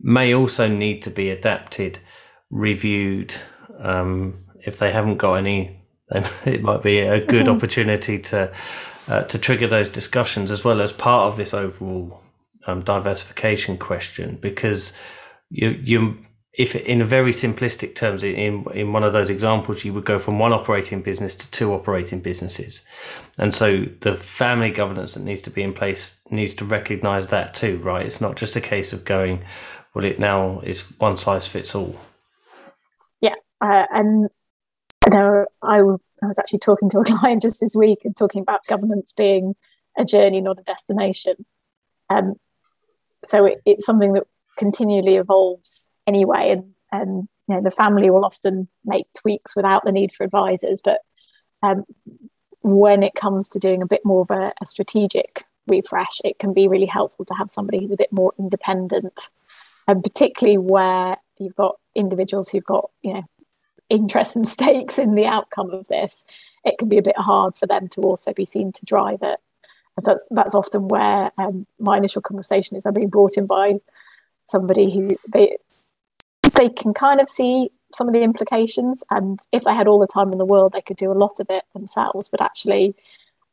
[0.00, 1.98] may also need to be adapted,
[2.50, 3.34] reviewed.
[3.78, 5.80] Um, if they haven't got any,
[6.44, 7.56] it might be a good mm-hmm.
[7.56, 8.52] opportunity to
[9.08, 12.20] uh, to trigger those discussions as well as part of this overall
[12.66, 14.92] um, diversification question because
[15.50, 16.16] you you
[16.56, 20.38] if in very simplistic terms, in in one of those examples, you would go from
[20.38, 22.84] one operating business to two operating businesses,
[23.38, 27.54] and so the family governance that needs to be in place needs to recognise that
[27.54, 28.06] too, right?
[28.06, 29.44] It's not just a case of going,
[29.94, 31.98] well, it now is one size fits all.
[33.20, 34.28] Yeah, uh, and
[35.10, 35.80] there, I,
[36.24, 39.54] I was actually talking to a client just this week and talking about governance being
[39.96, 41.44] a journey, not a destination.
[42.10, 42.34] Um,
[43.24, 44.24] so it, it's something that
[44.56, 49.92] continually evolves anyway and and you know the family will often make tweaks without the
[49.92, 51.00] need for advisors but
[51.62, 51.84] um,
[52.60, 56.52] when it comes to doing a bit more of a, a, strategic refresh it can
[56.52, 59.30] be really helpful to have somebody who's a bit more independent
[59.88, 63.24] and particularly where you've got individuals who've got you know
[63.90, 66.24] interests and stakes in the outcome of this
[66.64, 69.38] it can be a bit hard for them to also be seen to drive it
[69.96, 72.86] And so that's, that's often where um, my initial conversation is.
[72.86, 73.74] I'm being brought in by
[74.46, 75.56] somebody who they
[76.54, 80.06] they can kind of see some of the implications, and if they had all the
[80.06, 82.28] time in the world, they could do a lot of it themselves.
[82.28, 82.94] But actually,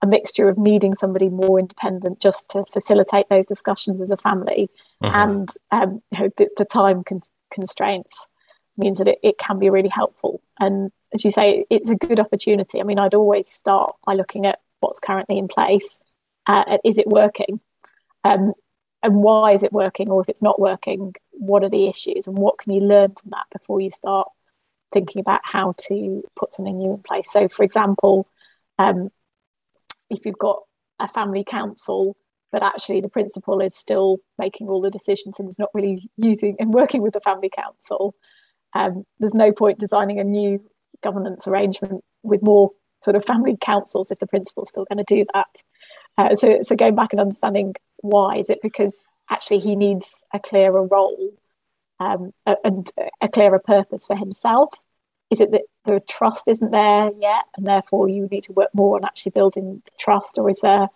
[0.01, 4.69] a mixture of needing somebody more independent just to facilitate those discussions as a family
[5.03, 5.15] mm-hmm.
[5.15, 8.27] and um, you know, the, the time con- constraints
[8.77, 10.41] means that it, it can be really helpful.
[10.59, 12.79] And as you say, it's a good opportunity.
[12.79, 15.99] I mean, I'd always start by looking at what's currently in place.
[16.47, 17.59] Uh, is it working?
[18.23, 18.53] Um,
[19.03, 20.09] and why is it working?
[20.09, 22.27] Or if it's not working, what are the issues?
[22.27, 24.29] And what can you learn from that before you start
[24.91, 27.31] thinking about how to put something new in place?
[27.31, 28.27] So, for example,
[28.77, 29.09] um,
[30.09, 30.61] if you've got
[30.99, 32.15] a family council
[32.51, 36.55] but actually the principal is still making all the decisions and is not really using
[36.59, 38.13] and working with the family council
[38.73, 40.63] um, there's no point designing a new
[41.03, 45.25] governance arrangement with more sort of family councils if the principal's still going to do
[45.33, 45.47] that.
[46.17, 50.39] Uh, so, so going back and understanding why is it because actually he needs a
[50.39, 51.33] clearer role
[51.99, 52.31] um,
[52.63, 54.73] and a clearer purpose for himself?
[55.29, 58.97] Is it that the trust isn't there yet and therefore you need to work more
[58.97, 60.89] on actually building trust or is there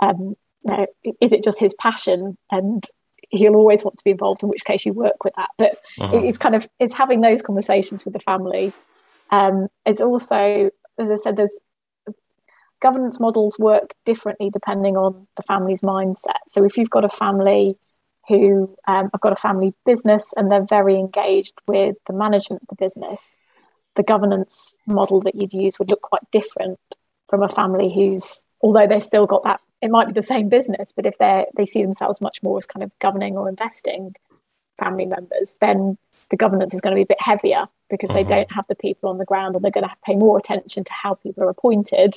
[0.00, 0.86] um, you know,
[1.20, 2.84] is it just his passion and
[3.30, 5.50] he'll always want to be involved in which case you work with that.
[5.58, 6.18] But uh-huh.
[6.18, 8.72] it's kind of it's having those conversations with the family.
[9.30, 11.58] Um, it's also as i said there's
[12.80, 16.40] governance models work differently depending on the family's mindset.
[16.46, 17.76] So if you've got a family
[18.28, 22.68] who um, have got a family business and they're very engaged with the management of
[22.68, 23.36] the business
[23.96, 26.78] the governance model that you'd use would look quite different
[27.28, 30.92] from a family who's although they've still got that it might be the same business
[30.94, 34.14] but if they they see themselves much more as kind of governing or investing
[34.78, 35.98] family members then
[36.30, 38.28] the governance is going to be a bit heavier because mm-hmm.
[38.28, 40.38] they don't have the people on the ground and they're going to, to pay more
[40.38, 42.14] attention to how people are appointed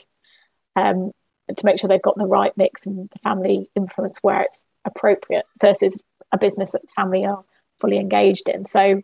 [0.75, 1.11] um,
[1.55, 5.45] to make sure they've got the right mix and the family influence where it's appropriate
[5.61, 7.43] versus a business that the family are
[7.79, 9.01] fully engaged in so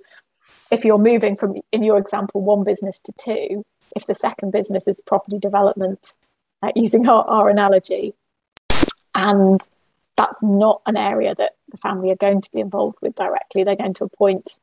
[0.71, 3.65] if you're moving from, in your example, one business to two,
[3.95, 6.13] if the second business is property development,
[6.61, 8.13] uh, using our, our analogy,
[9.15, 9.61] and
[10.17, 13.75] that's not an area that the family are going to be involved with directly, they're
[13.75, 14.57] going to appoint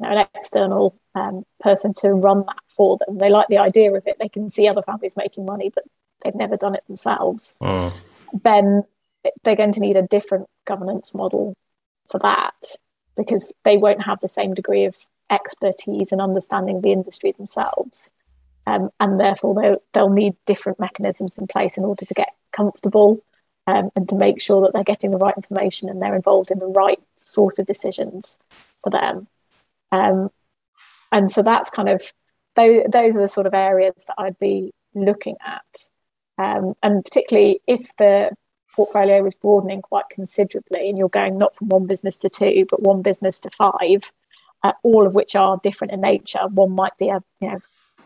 [0.00, 3.18] you know, an external um, person to run that for them.
[3.18, 4.16] They like the idea of it.
[4.18, 5.84] They can see other families making money, but
[6.22, 7.54] they've never done it themselves.
[7.60, 7.94] Mm.
[8.42, 8.82] Then
[9.42, 11.56] they're going to need a different governance model
[12.06, 12.54] for that
[13.16, 14.96] because they won't have the same degree of
[15.30, 18.10] expertise and understanding the industry themselves.
[18.66, 23.22] Um, and therefore, they'll, they'll need different mechanisms in place in order to get comfortable
[23.66, 26.58] um, and to make sure that they're getting the right information and they're involved in
[26.58, 28.38] the right sort of decisions
[28.82, 29.26] for them.
[29.92, 30.30] Um,
[31.12, 32.12] and so that's kind of
[32.54, 35.88] those, those are the sort of areas that I'd be looking at.
[36.38, 38.30] Um, and particularly if the
[38.74, 42.82] portfolio is broadening quite considerably and you're going not from one business to two, but
[42.82, 44.12] one business to five,
[44.62, 46.46] uh, all of which are different in nature.
[46.48, 47.60] One might be a you know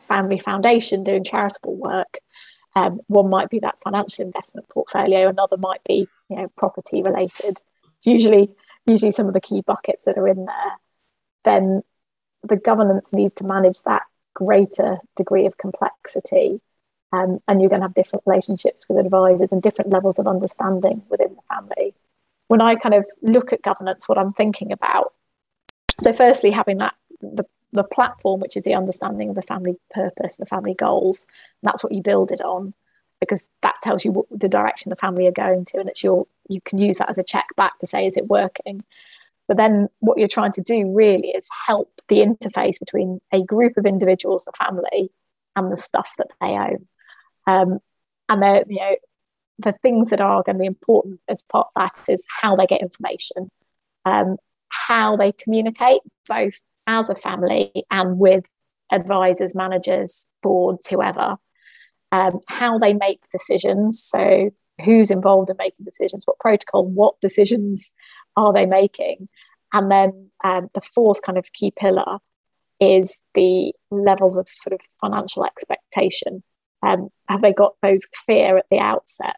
[0.06, 2.18] family foundation doing charitable work.
[2.76, 5.28] Um, one might be that financial investment portfolio.
[5.28, 7.60] Another might be you know property related.
[8.02, 8.50] Usually,
[8.86, 10.72] usually some of the key buckets that are in there.
[11.44, 11.82] Then
[12.42, 14.02] the governance needs to manage that
[14.34, 16.60] greater degree of complexity.
[17.12, 21.02] Um, and you're going to have different relationships with advisors and different levels of understanding
[21.10, 21.94] within the family.
[22.46, 25.12] When I kind of look at governance, what I'm thinking about
[26.00, 30.36] so, firstly, having that the, the platform, which is the understanding of the family purpose,
[30.36, 31.26] the family goals,
[31.62, 32.74] that's what you build it on,
[33.20, 36.26] because that tells you what the direction the family are going to, and it's your
[36.48, 38.82] you can use that as a check back to say is it working.
[39.46, 43.76] But then what you're trying to do really is help the interface between a group
[43.76, 45.10] of individuals, the family,
[45.56, 46.86] and the stuff that they own.
[47.46, 47.78] Um,
[48.28, 48.96] and they're, you know,
[49.58, 52.66] the things that are going to be important as part of that is how they
[52.66, 53.50] get information.
[54.04, 54.36] Um,
[54.70, 58.44] how they communicate, both as a family and with
[58.90, 61.36] advisors, managers, boards, whoever,
[62.10, 64.02] um, how they make decisions.
[64.02, 64.50] So,
[64.84, 67.92] who's involved in making decisions, what protocol, what decisions
[68.36, 69.28] are they making?
[69.72, 72.18] And then um, the fourth kind of key pillar
[72.80, 76.42] is the levels of sort of financial expectation.
[76.82, 79.36] Um, have they got those clear at the outset?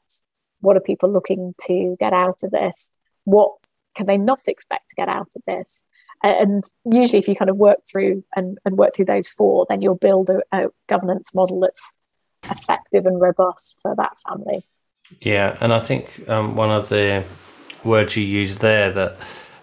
[0.61, 2.93] What are people looking to get out of this?
[3.24, 3.53] What
[3.97, 5.85] can they not expect to get out of this?
[6.23, 9.83] And usually, if you kind of work through and, and work through those four, then
[9.83, 11.93] you'll build a, a governance model that's
[12.51, 14.62] effective and robust for that family.
[15.20, 17.25] Yeah, and I think um, one of the
[17.85, 19.16] words you use there that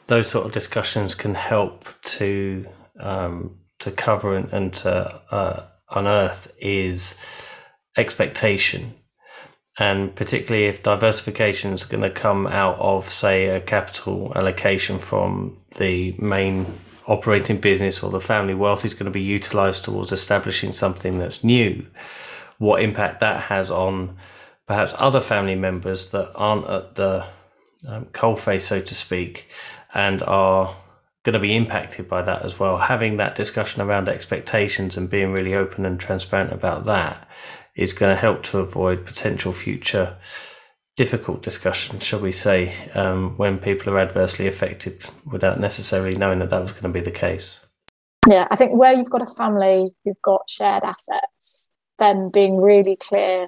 [0.07, 2.67] those sort of discussions can help to
[2.99, 7.17] um, to cover and, and to uh, unearth is
[7.95, 8.93] expectation
[9.79, 15.57] and particularly if diversification is going to come out of, say, a capital allocation from
[15.77, 16.65] the main
[17.07, 21.45] operating business or the family wealth is going to be utilized towards establishing something that's
[21.45, 21.85] new,
[22.57, 24.17] what impact that has on
[24.67, 27.25] perhaps other family members that aren't at the
[27.87, 29.49] um, coalface, so to speak,
[29.93, 30.75] and are
[31.23, 32.77] going to be impacted by that as well.
[32.77, 37.27] Having that discussion around expectations and being really open and transparent about that
[37.79, 40.17] is going to help to avoid potential future
[40.97, 46.49] difficult discussions, shall we say, um, when people are adversely affected without necessarily knowing that
[46.49, 47.61] that was going to be the case.
[48.27, 52.97] Yeah, I think where you've got a family, you've got shared assets, then being really
[52.97, 53.47] clear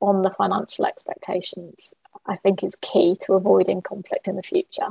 [0.00, 1.92] on the financial expectations,
[2.26, 4.90] I think is key to avoiding conflict in the future.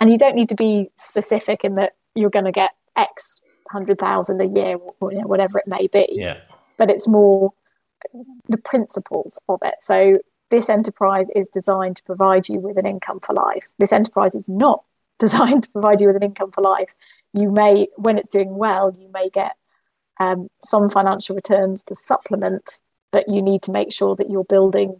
[0.00, 3.98] And you don't need to be specific in that you're going to get X hundred
[3.98, 6.06] thousand a year, or, whatever it may be.
[6.10, 6.40] Yeah.
[6.76, 7.52] But it's more
[8.48, 9.74] the principles of it.
[9.80, 10.18] So
[10.50, 13.68] this enterprise is designed to provide you with an income for life.
[13.78, 14.84] This enterprise is not
[15.18, 16.94] designed to provide you with an income for life.
[17.32, 19.56] You may, when it's doing well, you may get
[20.20, 22.80] um, some financial returns to supplement,
[23.12, 24.96] but you need to make sure that you're building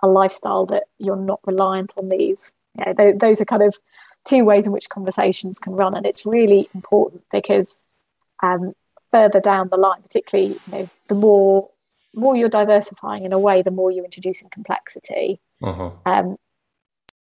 [0.00, 2.52] a lifestyle that you're not reliant on these.
[2.78, 3.76] You know, th- those are kind of
[4.24, 7.80] two ways in which conversations can run, and it's really important because
[8.42, 8.74] um,
[9.10, 11.68] further down the line, particularly, you know, the more
[12.14, 15.40] more you're diversifying in a way, the more you're introducing complexity.
[15.62, 15.90] Uh-huh.
[16.04, 16.36] Um,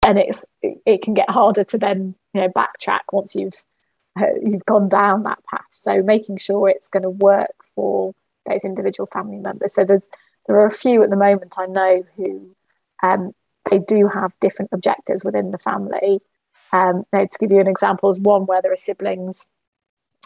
[0.05, 3.62] and it's it can get harder to then you know backtrack once you've
[4.20, 5.66] uh, you've gone down that path.
[5.70, 8.14] So making sure it's going to work for
[8.49, 9.74] those individual family members.
[9.74, 10.03] So there's
[10.47, 12.55] there are a few at the moment I know who
[13.03, 13.33] um,
[13.70, 16.20] they do have different objectives within the family.
[16.72, 19.49] Um, now, to give you an example, is one where there are siblings,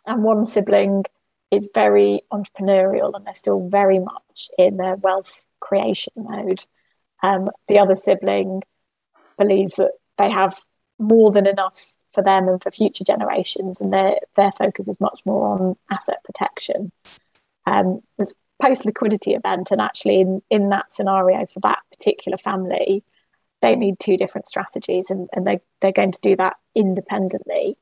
[0.06, 1.04] and one sibling
[1.50, 6.64] is very entrepreneurial and they're still very much in their wealth creation mode.
[7.22, 8.62] Um, the other sibling
[9.38, 10.60] believes that they have
[10.98, 15.20] more than enough for them and for future generations, and their their focus is much
[15.24, 16.90] more on asset protection.
[17.66, 23.04] Um, there's post liquidity event, and actually in, in that scenario for that particular family,
[23.60, 27.76] they need two different strategies, and, and they they're going to do that independently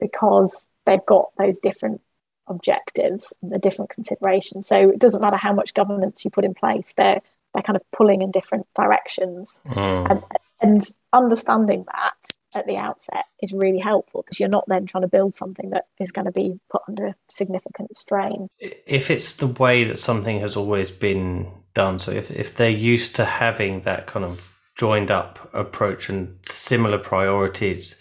[0.00, 2.00] because they've got those different
[2.46, 4.66] objectives and the different considerations.
[4.66, 7.20] So it doesn't matter how much governance you put in place; they're
[7.52, 10.10] they're kind of pulling in different directions, mm.
[10.10, 10.22] and,
[10.60, 10.82] and
[11.12, 15.34] understanding that at the outset is really helpful because you're not then trying to build
[15.34, 18.48] something that is going to be put under significant strain.
[18.60, 23.16] If it's the way that something has always been done, so if if they're used
[23.16, 28.00] to having that kind of joined up approach and similar priorities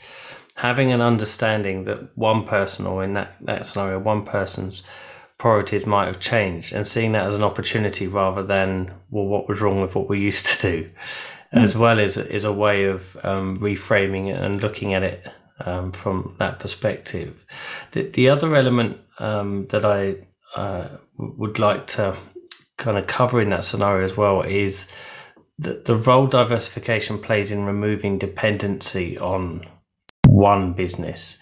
[0.56, 4.84] having an understanding that one person, or in that, that scenario, one person's
[5.38, 9.62] priorities might have changed, and seeing that as an opportunity rather than, well, what was
[9.62, 10.90] wrong with what we used to do,
[11.54, 11.64] mm.
[11.64, 15.28] as well as is a way of um, reframing and looking at it
[15.60, 17.46] um, from that perspective.
[17.92, 22.18] The, the other element um, that I uh, would like to
[22.78, 24.90] kind of cover in that scenario as well is
[25.58, 29.66] the, the role diversification plays in removing dependency on
[30.44, 31.38] one business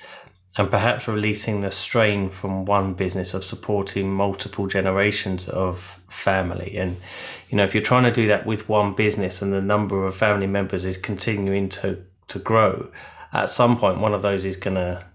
[0.57, 6.77] and perhaps releasing the strain from one business of supporting multiple generations of family.
[6.77, 6.97] And
[7.49, 10.15] you know if you're trying to do that with one business and the number of
[10.15, 12.91] family members is continuing to to grow
[13.33, 15.05] at some point one of those is going to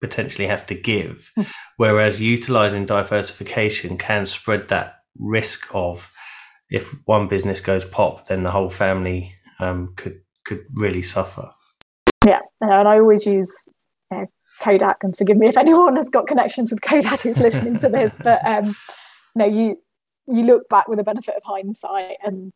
[0.00, 1.30] potentially have to give.
[1.36, 1.42] Hmm.
[1.76, 6.10] whereas utilizing diversification can spread that risk of
[6.70, 9.20] if one business goes pop then the whole family
[9.60, 11.46] um, could could really suffer
[12.26, 13.66] yeah, and I always use
[14.10, 14.26] uh,
[14.60, 18.18] Kodak, and forgive me if anyone has got connections with Kodak who's listening to this,
[18.22, 18.74] but um, you
[19.36, 19.78] know, you
[20.26, 22.52] you look back with the benefit of hindsight, and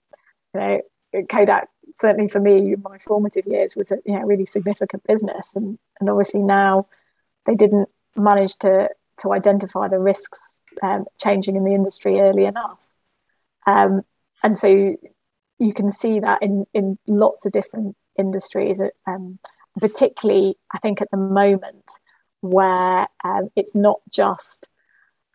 [0.54, 0.80] you know,
[1.28, 5.78] Kodak certainly for me, my formative years was a you know, really significant business, and
[6.00, 6.86] and obviously now
[7.46, 8.88] they didn't manage to
[9.18, 12.86] to identify the risks um, changing in the industry early enough,
[13.66, 14.02] um,
[14.42, 14.96] and so
[15.58, 18.80] you can see that in in lots of different industries.
[19.06, 19.38] Um,
[19.78, 21.90] particularly, I think at the moment
[22.40, 24.68] where um, it's not just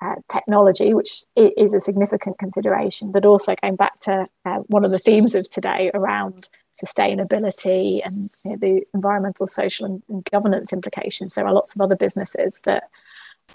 [0.01, 4.91] uh, technology, which is a significant consideration, but also going back to uh, one of
[4.91, 10.73] the themes of today around sustainability and you know, the environmental, social, and, and, governance
[10.73, 11.33] implications.
[11.33, 12.89] There are lots of other businesses that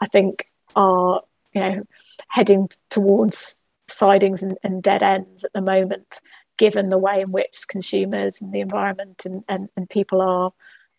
[0.00, 1.22] I think are,
[1.52, 1.82] you know,
[2.28, 3.56] heading towards
[3.88, 6.20] sidings and, and dead ends at the moment,
[6.58, 10.52] given the way in which consumers and the environment and, and, and people are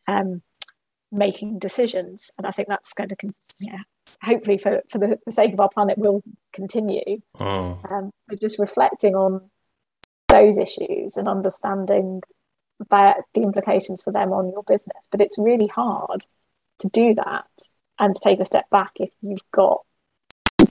[0.07, 0.41] um,
[1.11, 2.31] making decisions.
[2.37, 3.15] And I think that's going to,
[3.59, 3.79] yeah,
[4.21, 7.21] hopefully for, for the, the sake of our planet will continue.
[7.39, 7.79] Oh.
[7.89, 9.49] Um, just reflecting on
[10.29, 12.21] those issues and understanding
[12.89, 15.07] that the implications for them on your business.
[15.09, 16.25] But it's really hard
[16.79, 17.47] to do that
[17.99, 19.81] and to take a step back if you've got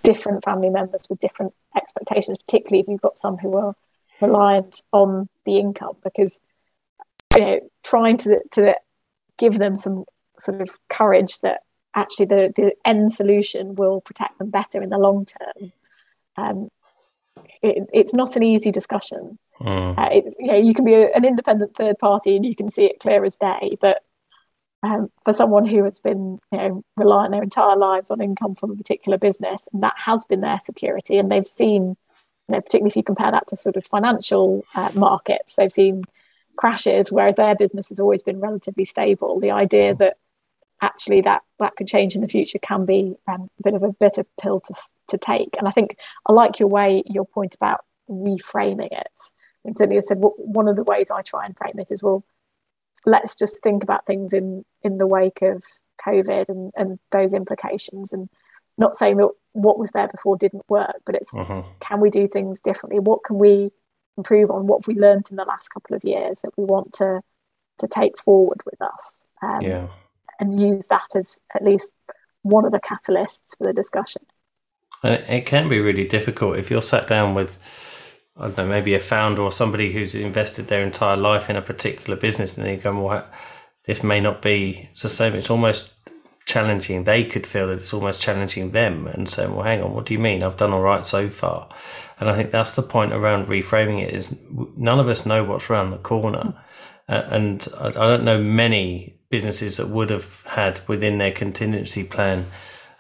[0.03, 3.75] different family members with different expectations, particularly if you've got some who are
[4.21, 6.39] reliant on the income, because
[7.37, 8.77] you know, trying to to
[9.39, 10.05] give them some
[10.39, 11.61] sort of courage that
[11.95, 15.73] actually the, the end solution will protect them better in the long term.
[16.37, 16.69] Um,
[17.63, 19.39] it, it's not an easy discussion.
[19.61, 19.99] Mm.
[19.99, 22.71] Uh, it, you know, you can be a, an independent third party and you can
[22.71, 24.03] see it clear as day, but
[24.83, 28.71] um, for someone who has been you know relying their entire lives on income from
[28.71, 31.97] a particular business and that has been their security and they've seen
[32.49, 36.05] you know, particularly if you compare that to sort of financial uh, markets they've seen
[36.57, 40.17] crashes where their business has always been relatively stable the idea that
[40.83, 43.93] actually that that could change in the future can be um, a bit of a
[43.93, 44.75] bitter pill to,
[45.09, 45.97] to take and i think
[46.27, 49.23] i like your way your point about reframing it
[49.65, 52.03] and certainly i said well, one of the ways i try and frame it is
[52.03, 52.25] well
[53.07, 55.63] let's just think about things in in the wake of
[56.05, 58.29] COVID and, and those implications and
[58.79, 61.63] not saying that what was there before didn't work, but it's uh-huh.
[61.81, 62.99] can we do things differently?
[62.99, 63.71] What can we
[64.17, 64.67] improve on?
[64.67, 67.23] What we learned in the last couple of years that we want to
[67.79, 69.27] to take forward with us?
[69.43, 69.89] Um, yeah.
[70.39, 71.93] And use that as at least
[72.43, 74.23] one of the catalysts for the discussion.
[75.03, 77.59] It can be really difficult if you're sat down with
[78.39, 81.63] I don't know, maybe a founder or somebody who's invested their entire life in a
[81.63, 83.27] particular business and they go, well,
[83.87, 85.39] this may not be sustainable.
[85.39, 85.93] It's almost
[86.47, 87.05] challenging.
[87.05, 90.15] They could feel that it's almost challenging them and saying, well, hang on, what do
[90.15, 90.43] you mean?
[90.43, 91.69] I've done all right so far.
[92.19, 94.35] And I think that's the point around reframing it is
[94.77, 96.55] none of us know what's around the corner.
[97.09, 102.05] Uh, and I, I don't know many businesses that would have had within their contingency
[102.05, 102.47] plan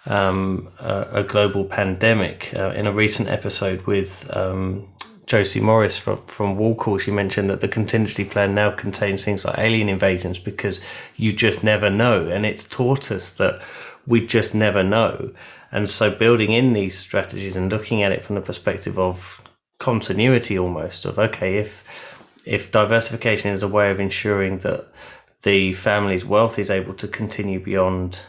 [0.06, 2.52] um, a, a, global pandemic.
[2.54, 4.88] Uh, in a recent episode with um,
[5.26, 9.44] Josie Morris from, from Wall Call, she mentioned that the contingency plan now contains things
[9.44, 10.80] like alien invasions because
[11.16, 12.28] you just never know.
[12.28, 13.60] And it's taught us that
[14.06, 15.32] we just never know.
[15.72, 19.42] And so building in these strategies and looking at it from the perspective of
[19.78, 21.84] continuity almost of okay, if
[22.44, 24.86] if diversification is a way of ensuring that
[25.42, 28.20] the family's wealth is able to continue beyond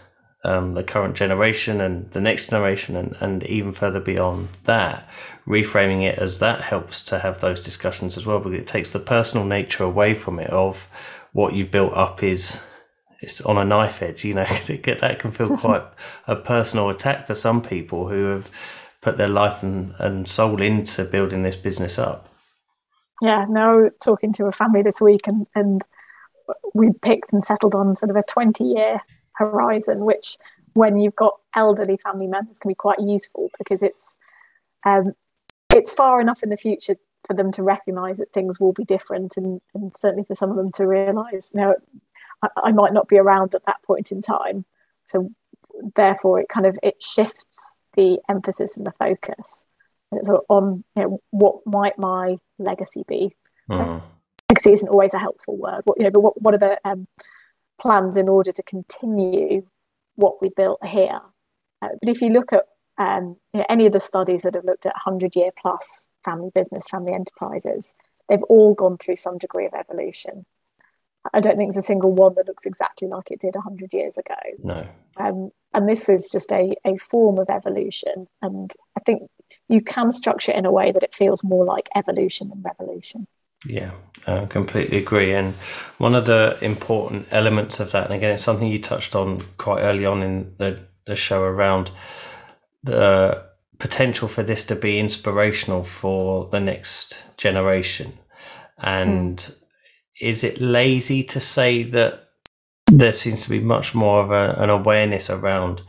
[0.44, 5.10] um, the current generation and the next generation and, and even further beyond that,
[5.48, 9.00] reframing it as that helps to have those discussions as well because it takes the
[9.00, 10.90] personal nature away from it of
[11.34, 12.62] what you've built up is
[13.22, 15.84] it's on a knife edge you know that can feel quite
[16.28, 18.52] a personal attack for some people who have
[19.02, 22.28] put their life and, and soul into building this business up.
[23.22, 25.82] Yeah now talking to a family this week and and
[26.74, 29.02] we picked and settled on sort of a 20 year
[29.38, 30.38] horizon which
[30.74, 34.18] when you've got elderly family members can be quite useful because it's
[34.86, 35.14] um,
[35.74, 39.36] it's far enough in the future for them to recognize that things will be different
[39.38, 41.74] and, and certainly for some of them to realize now
[42.42, 44.66] I, I, might not be around at that point in time.
[45.06, 45.32] So
[45.96, 49.66] therefore it kind of it shifts the emphasis and the focus.
[50.50, 53.36] On you know what might my legacy be?
[53.70, 54.02] Mm.
[54.50, 55.82] legacy isn't always a helpful word.
[55.84, 57.08] What, you know but what, what are the um,
[57.80, 59.66] plans in order to continue
[60.16, 61.22] what we built here
[61.82, 62.64] uh, but if you look at
[62.98, 66.50] um, you know, any of the studies that have looked at 100 year plus family
[66.54, 67.94] business, family enterprises,
[68.28, 70.46] they've all gone through some degree of evolution.
[71.34, 74.18] I don't think there's a single one that looks exactly like it did 100 years
[74.18, 74.36] ago.
[74.64, 74.88] No.
[75.18, 78.28] Um, and this is just a, a form of evolution.
[78.42, 79.30] And I think
[79.68, 83.28] you can structure it in a way that it feels more like evolution than revolution.
[83.66, 83.92] Yeah,
[84.26, 85.34] I completely agree.
[85.34, 85.54] And
[85.98, 89.82] one of the important elements of that, and again, it's something you touched on quite
[89.82, 91.90] early on in the, the show around
[92.84, 93.46] the
[93.80, 98.14] potential for this to be inspirational for the next generation.
[98.78, 99.56] And mm.
[100.22, 102.26] is it lazy to say that
[102.92, 105.82] there seems to be much more of a, an awareness around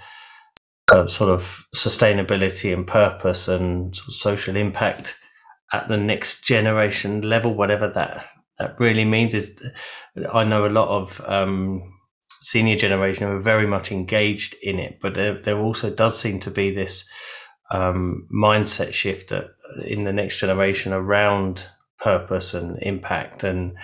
[0.92, 5.18] uh, sort of sustainability and purpose and sort of social impact
[5.72, 8.26] at the next generation level, whatever that
[8.58, 9.34] that really means?
[9.34, 9.60] Is
[10.32, 11.82] I know a lot of um,
[12.40, 16.40] senior generation who are very much engaged in it, but there, there also does seem
[16.40, 17.04] to be this
[17.70, 19.32] um, mindset shift
[19.84, 21.66] in the next generation around
[21.98, 23.76] purpose and impact and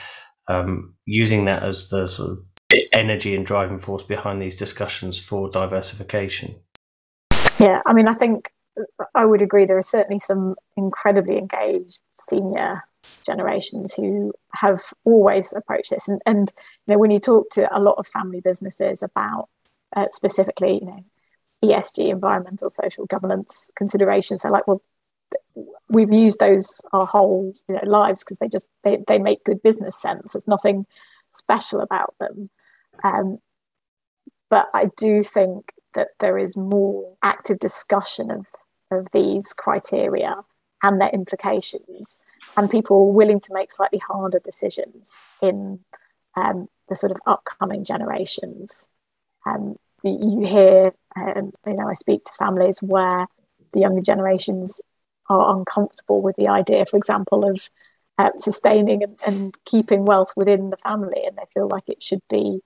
[0.48, 2.38] um, using that as the sort of
[2.92, 6.54] energy and driving force behind these discussions for diversification.
[7.58, 8.50] Yeah, I mean, I think
[9.14, 9.66] I would agree.
[9.66, 12.84] There are certainly some incredibly engaged senior
[13.24, 16.08] generations who have always approached this.
[16.08, 16.52] And, and
[16.86, 19.48] you know, when you talk to a lot of family businesses about
[19.94, 21.04] uh, specifically, you know,
[21.64, 24.82] ESG, environmental, social governance considerations, they're like, well,
[25.88, 29.62] we've used those our whole you know, lives because they just they, they make good
[29.62, 30.32] business sense.
[30.32, 30.86] There's nothing
[31.30, 32.50] special about them.
[33.02, 33.38] Um,
[34.50, 38.46] but I do think that there is more active discussion of
[38.94, 40.36] of these criteria
[40.82, 42.20] and their implications,
[42.56, 45.80] and people willing to make slightly harder decisions in
[46.36, 48.88] um, the sort of upcoming generations.
[49.46, 53.26] Um, you hear, um, you know, I speak to families where
[53.72, 54.80] the younger generations
[55.28, 57.70] are uncomfortable with the idea, for example, of
[58.18, 62.20] uh, sustaining and, and, keeping wealth within the family, and they feel like it should
[62.30, 62.60] be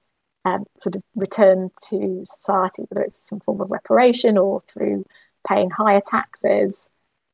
[0.45, 5.07] um, sort of returned to society, whether it's some form of reparation or through
[5.47, 6.91] paying higher taxes.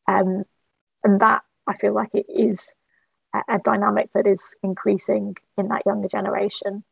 [0.07, 0.45] Um,
[1.03, 2.75] and that I feel like it is
[3.35, 6.85] a, a, dynamic that is increasing in that younger generation.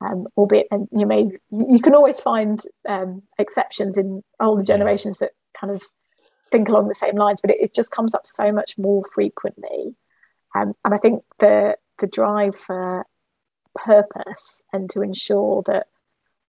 [0.00, 5.32] Um, albeit, and you may you can always find um, exceptions in older generations that
[5.58, 5.82] kind of
[6.52, 9.96] think along the same lines, but it, it just comes up so much more frequently.
[10.54, 13.06] Um, and I think the the drive for
[13.74, 15.88] purpose and to ensure that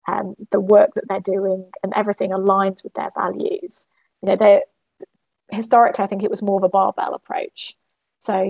[0.07, 3.85] um, the work that they're doing and everything aligns with their values.
[4.21, 4.61] You know, they
[5.51, 7.75] historically, I think it was more of a barbell approach.
[8.19, 8.41] So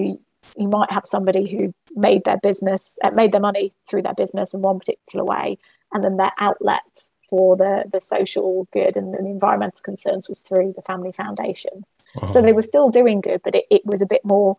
[0.57, 4.53] you might have somebody who made their business, uh, made their money through their business
[4.53, 5.57] in one particular way,
[5.91, 10.41] and then their outlet for the the social good and, and the environmental concerns was
[10.41, 11.85] through the family foundation.
[12.31, 14.57] So they were still doing good, but it, it was a bit more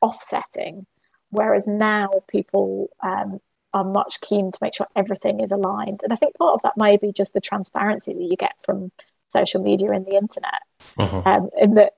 [0.00, 0.86] offsetting.
[1.30, 3.40] Whereas now people um,
[3.72, 6.76] are much keen to make sure everything is aligned, and I think part of that
[6.76, 8.90] may be just the transparency that you get from
[9.28, 10.62] social media and the internet,
[10.96, 11.22] uh-huh.
[11.24, 11.94] um, in that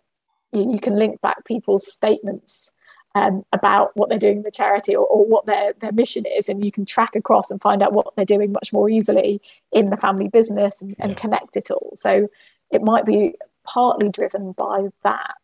[0.52, 2.72] you, you can link back people's statements
[3.14, 6.48] um, about what they're doing in the charity or, or, what their, their mission is.
[6.48, 9.40] And you can track across and find out what they're doing much more easily
[9.72, 11.06] in the family business and, yeah.
[11.06, 11.92] and connect it all.
[11.96, 12.28] So
[12.70, 15.36] it might be partly driven by that.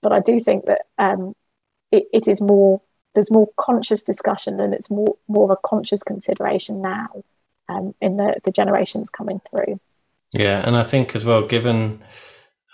[0.00, 1.34] But I do think that um,
[1.92, 2.80] it, it is more,
[3.14, 7.22] there's more conscious discussion and it's more, more of a conscious consideration now
[7.68, 9.78] um, in the, the generations coming through.
[10.34, 10.66] Yeah.
[10.66, 12.02] And I think as well, given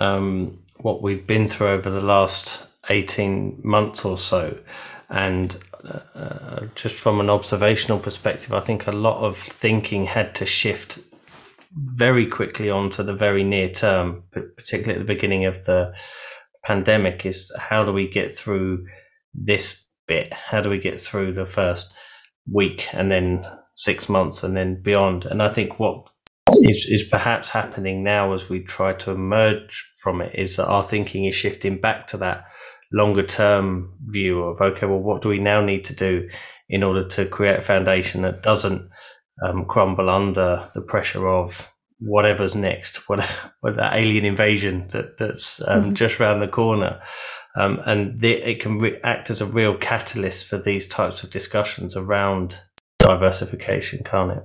[0.01, 4.59] um, what we've been through over the last 18 months or so.
[5.11, 5.57] And
[6.15, 10.99] uh, just from an observational perspective, I think a lot of thinking had to shift
[11.73, 15.95] very quickly onto the very near term, particularly at the beginning of the
[16.65, 18.87] pandemic, is how do we get through
[19.35, 20.33] this bit?
[20.33, 21.93] How do we get through the first
[22.51, 23.47] week and then
[23.77, 25.27] six months and then beyond?
[25.27, 26.09] And I think what
[26.59, 30.83] is, is perhaps happening now as we try to emerge from it is that our
[30.83, 32.45] thinking is shifting back to that
[32.93, 36.29] longer term view of okay, well, what do we now need to do
[36.69, 38.89] in order to create a foundation that doesn't
[39.45, 43.33] um, crumble under the pressure of whatever's next, whatever,
[43.63, 45.95] that alien invasion that that's um, mm-hmm.
[45.95, 47.01] just around the corner.
[47.57, 51.31] Um, and the, it can re- act as a real catalyst for these types of
[51.31, 52.61] discussions around
[53.01, 54.45] diversification, can't it?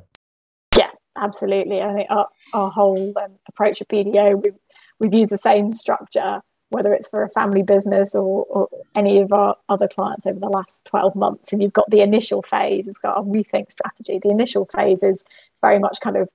[1.18, 1.82] Absolutely.
[1.82, 4.56] I think our, our whole um, approach at BDO, we've,
[5.00, 9.32] we've used the same structure whether it's for a family business or, or, any of
[9.32, 11.52] our other clients over the last 12 months.
[11.52, 14.20] And you've got the initial phase, it's got a rethink strategy.
[14.22, 15.24] The initial phase is
[15.62, 16.30] very much kind of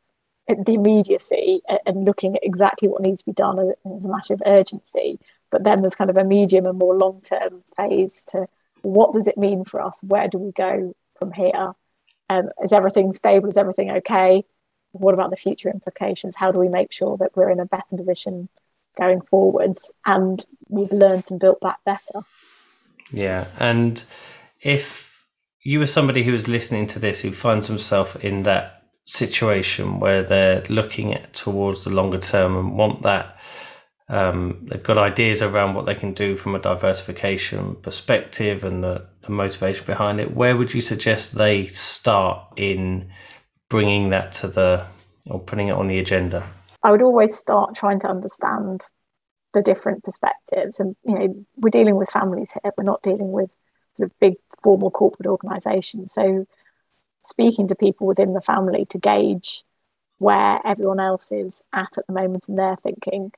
[0.46, 4.42] the immediacy and looking at exactly what needs to be done as a matter of
[4.46, 5.18] urgency.
[5.50, 8.46] But then there's kind of a medium and more long term phase to
[8.82, 10.02] what does it mean for us?
[10.02, 11.72] Where do we go from here?
[12.28, 13.48] Um, is everything stable?
[13.48, 14.44] Is everything okay?
[14.92, 16.36] What about the future implications?
[16.36, 18.48] How do we make sure that we're in a better position
[18.96, 22.20] going forwards and we've learned and built back better
[23.12, 24.04] yeah and
[24.60, 25.26] if
[25.62, 30.22] you were somebody who was listening to this who finds himself in that situation where
[30.22, 33.36] they're looking at towards the longer term and want that
[34.08, 39.06] um, they've got ideas around what they can do from a diversification perspective and the,
[39.22, 43.10] the motivation behind it where would you suggest they start in
[43.70, 44.86] bringing that to the
[45.26, 46.46] or putting it on the agenda
[46.82, 48.82] I would always start trying to understand
[49.52, 50.80] the different perspectives.
[50.80, 53.54] And, you know, we're dealing with families here, we're not dealing with
[53.94, 56.12] sort of big formal corporate organizations.
[56.12, 56.46] So,
[57.22, 59.64] speaking to people within the family to gauge
[60.18, 63.32] where everyone else is at at the moment in their thinking,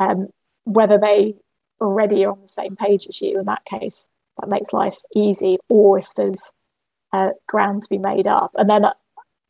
[0.00, 0.28] um,
[0.64, 1.34] whether they
[1.80, 4.08] already are on the same page as you, in that case,
[4.40, 6.52] that makes life easy, or if there's
[7.12, 8.52] uh, ground to be made up.
[8.56, 8.86] And then,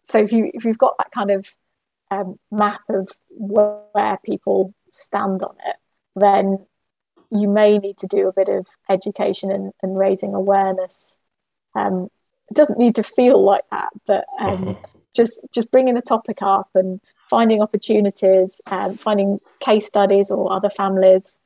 [0.08, 1.54] so if you if you've got that kind of
[2.10, 5.76] um, map of where people stand on it,
[6.16, 6.66] then
[7.30, 11.18] you may need to do a bit of education and, and raising awareness.
[11.74, 12.08] Um,
[12.50, 14.82] it doesn't need to feel like that, but um, mm-hmm.
[15.14, 20.70] just just bringing the topic up and finding opportunities, um, finding case studies or other
[20.70, 21.38] families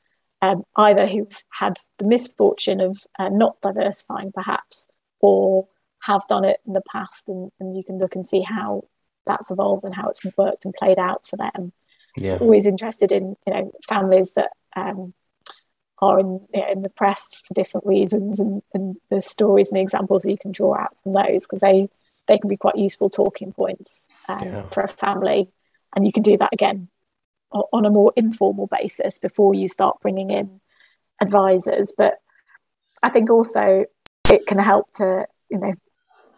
[0.42, 4.88] um, either who've had the misfortune of uh, not diversifying perhaps
[5.20, 5.68] or
[6.02, 8.82] have done it in the past and, and you can look and see how
[9.26, 11.72] that's evolved and how it's worked and played out for them.
[12.16, 12.38] Yeah.
[12.38, 15.14] Always interested in you know families that um,
[16.00, 19.76] are in you know, in the press for different reasons and, and the stories and
[19.76, 21.88] the examples that you can draw out from those because they
[22.28, 24.62] they can be quite useful talking points um, Yeah.
[24.70, 25.50] for a family.
[25.94, 26.88] And you can do that again
[27.52, 30.60] on a more informal basis before you start bringing in
[31.20, 31.92] advisors.
[31.96, 32.14] But
[33.04, 33.84] i think also
[34.30, 35.74] it can help to you know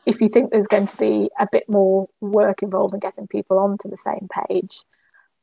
[0.07, 3.59] if you think there's going to be a bit more work involved in getting people
[3.59, 4.83] onto the same page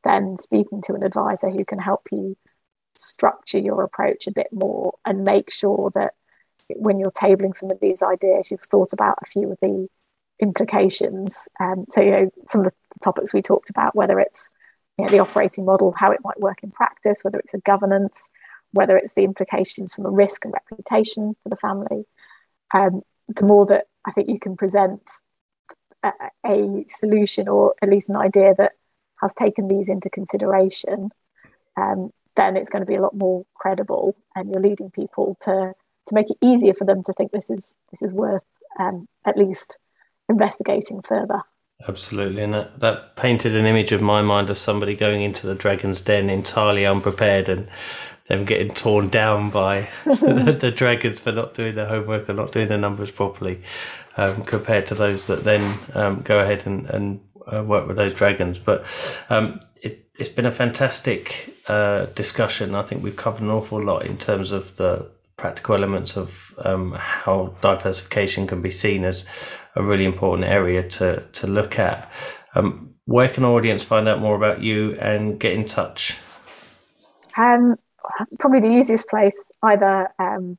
[0.04, 2.36] then speaking to an advisor who can help you
[2.96, 6.14] structure your approach a bit more and make sure that
[6.68, 9.88] when you're tabling some of these ideas, you've thought about a few of the
[10.40, 11.48] implications.
[11.60, 14.50] Um, so, you know, some of the topics we talked about, whether it's
[14.98, 18.28] you know, the operating model, how it might work in practice, whether it's a governance,
[18.72, 22.04] whether it's the implications from a risk and reputation for the family.
[22.74, 25.02] Um, the more that I think you can present
[26.02, 26.12] a,
[26.44, 28.72] a solution or at least an idea that
[29.20, 31.10] has taken these into consideration,
[31.76, 35.74] um, then it's going to be a lot more credible, and you're leading people to
[36.06, 38.44] to make it easier for them to think this is this is worth
[38.78, 39.78] um, at least
[40.28, 41.42] investigating further.
[41.88, 45.54] Absolutely, and that, that painted an image of my mind of somebody going into the
[45.54, 47.68] dragon's den entirely unprepared and
[48.28, 52.68] them getting torn down by the, dragons for not doing their homework or not doing
[52.68, 53.62] their numbers properly,
[54.16, 57.20] um, compared to those that then um, go ahead and, and
[57.52, 58.58] uh, work with those dragons.
[58.58, 58.84] But
[59.28, 62.74] um, it, it's been a fantastic uh, discussion.
[62.74, 66.92] I think we've covered an awful lot in terms of the practical elements of um,
[66.92, 69.26] how diversification can be seen as
[69.74, 72.10] a really important area to to look at.
[72.54, 76.18] Um, where can our audience find out more about you and get in touch?
[77.36, 77.76] Um,
[78.38, 80.58] probably the easiest place, either um,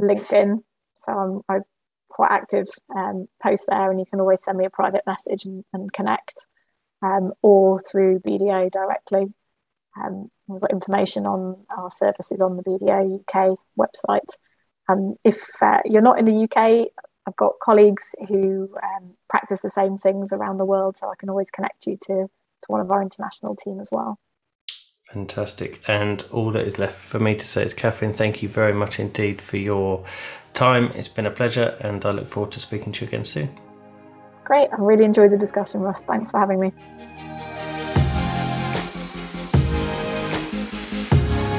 [0.00, 0.62] LinkedIn.
[0.96, 1.62] So I'm, I'm
[2.08, 5.64] quite active, um, post there, and you can always send me a private message and,
[5.72, 6.46] and connect,
[7.02, 9.32] um, or through BDO directly.
[10.00, 14.34] Um, we've got information on our services on the BDO UK website.
[14.88, 16.88] Um, if uh, you're not in the UK,
[17.26, 21.30] I've got colleagues who um, practice the same things around the world, so I can
[21.30, 24.18] always connect you to, to one of our international team as well.
[25.12, 25.82] Fantastic.
[25.88, 29.00] And all that is left for me to say is, Catherine, thank you very much
[29.00, 30.04] indeed for your
[30.54, 30.92] time.
[30.94, 33.48] It's been a pleasure, and I look forward to speaking to you again soon.
[34.44, 34.68] Great.
[34.72, 36.02] I really enjoyed the discussion, Russ.
[36.02, 36.72] Thanks for having me.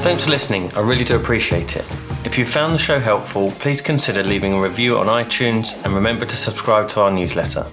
[0.02, 0.72] Thanks for listening.
[0.72, 1.84] I really do appreciate it.
[2.24, 6.24] If you found the show helpful, please consider leaving a review on iTunes and remember
[6.24, 7.66] to subscribe to our newsletter.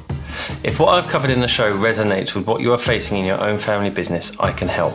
[0.64, 3.42] If what I've covered in the show resonates with what you are facing in your
[3.42, 4.94] own family business, I can help.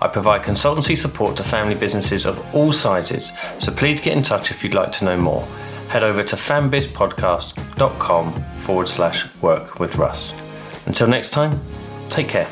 [0.00, 4.50] I provide consultancy support to family businesses of all sizes, so please get in touch
[4.50, 5.46] if you'd like to know more.
[5.88, 10.34] Head over to fambizpodcast.com forward slash work with Russ.
[10.86, 11.60] Until next time,
[12.10, 12.48] take care.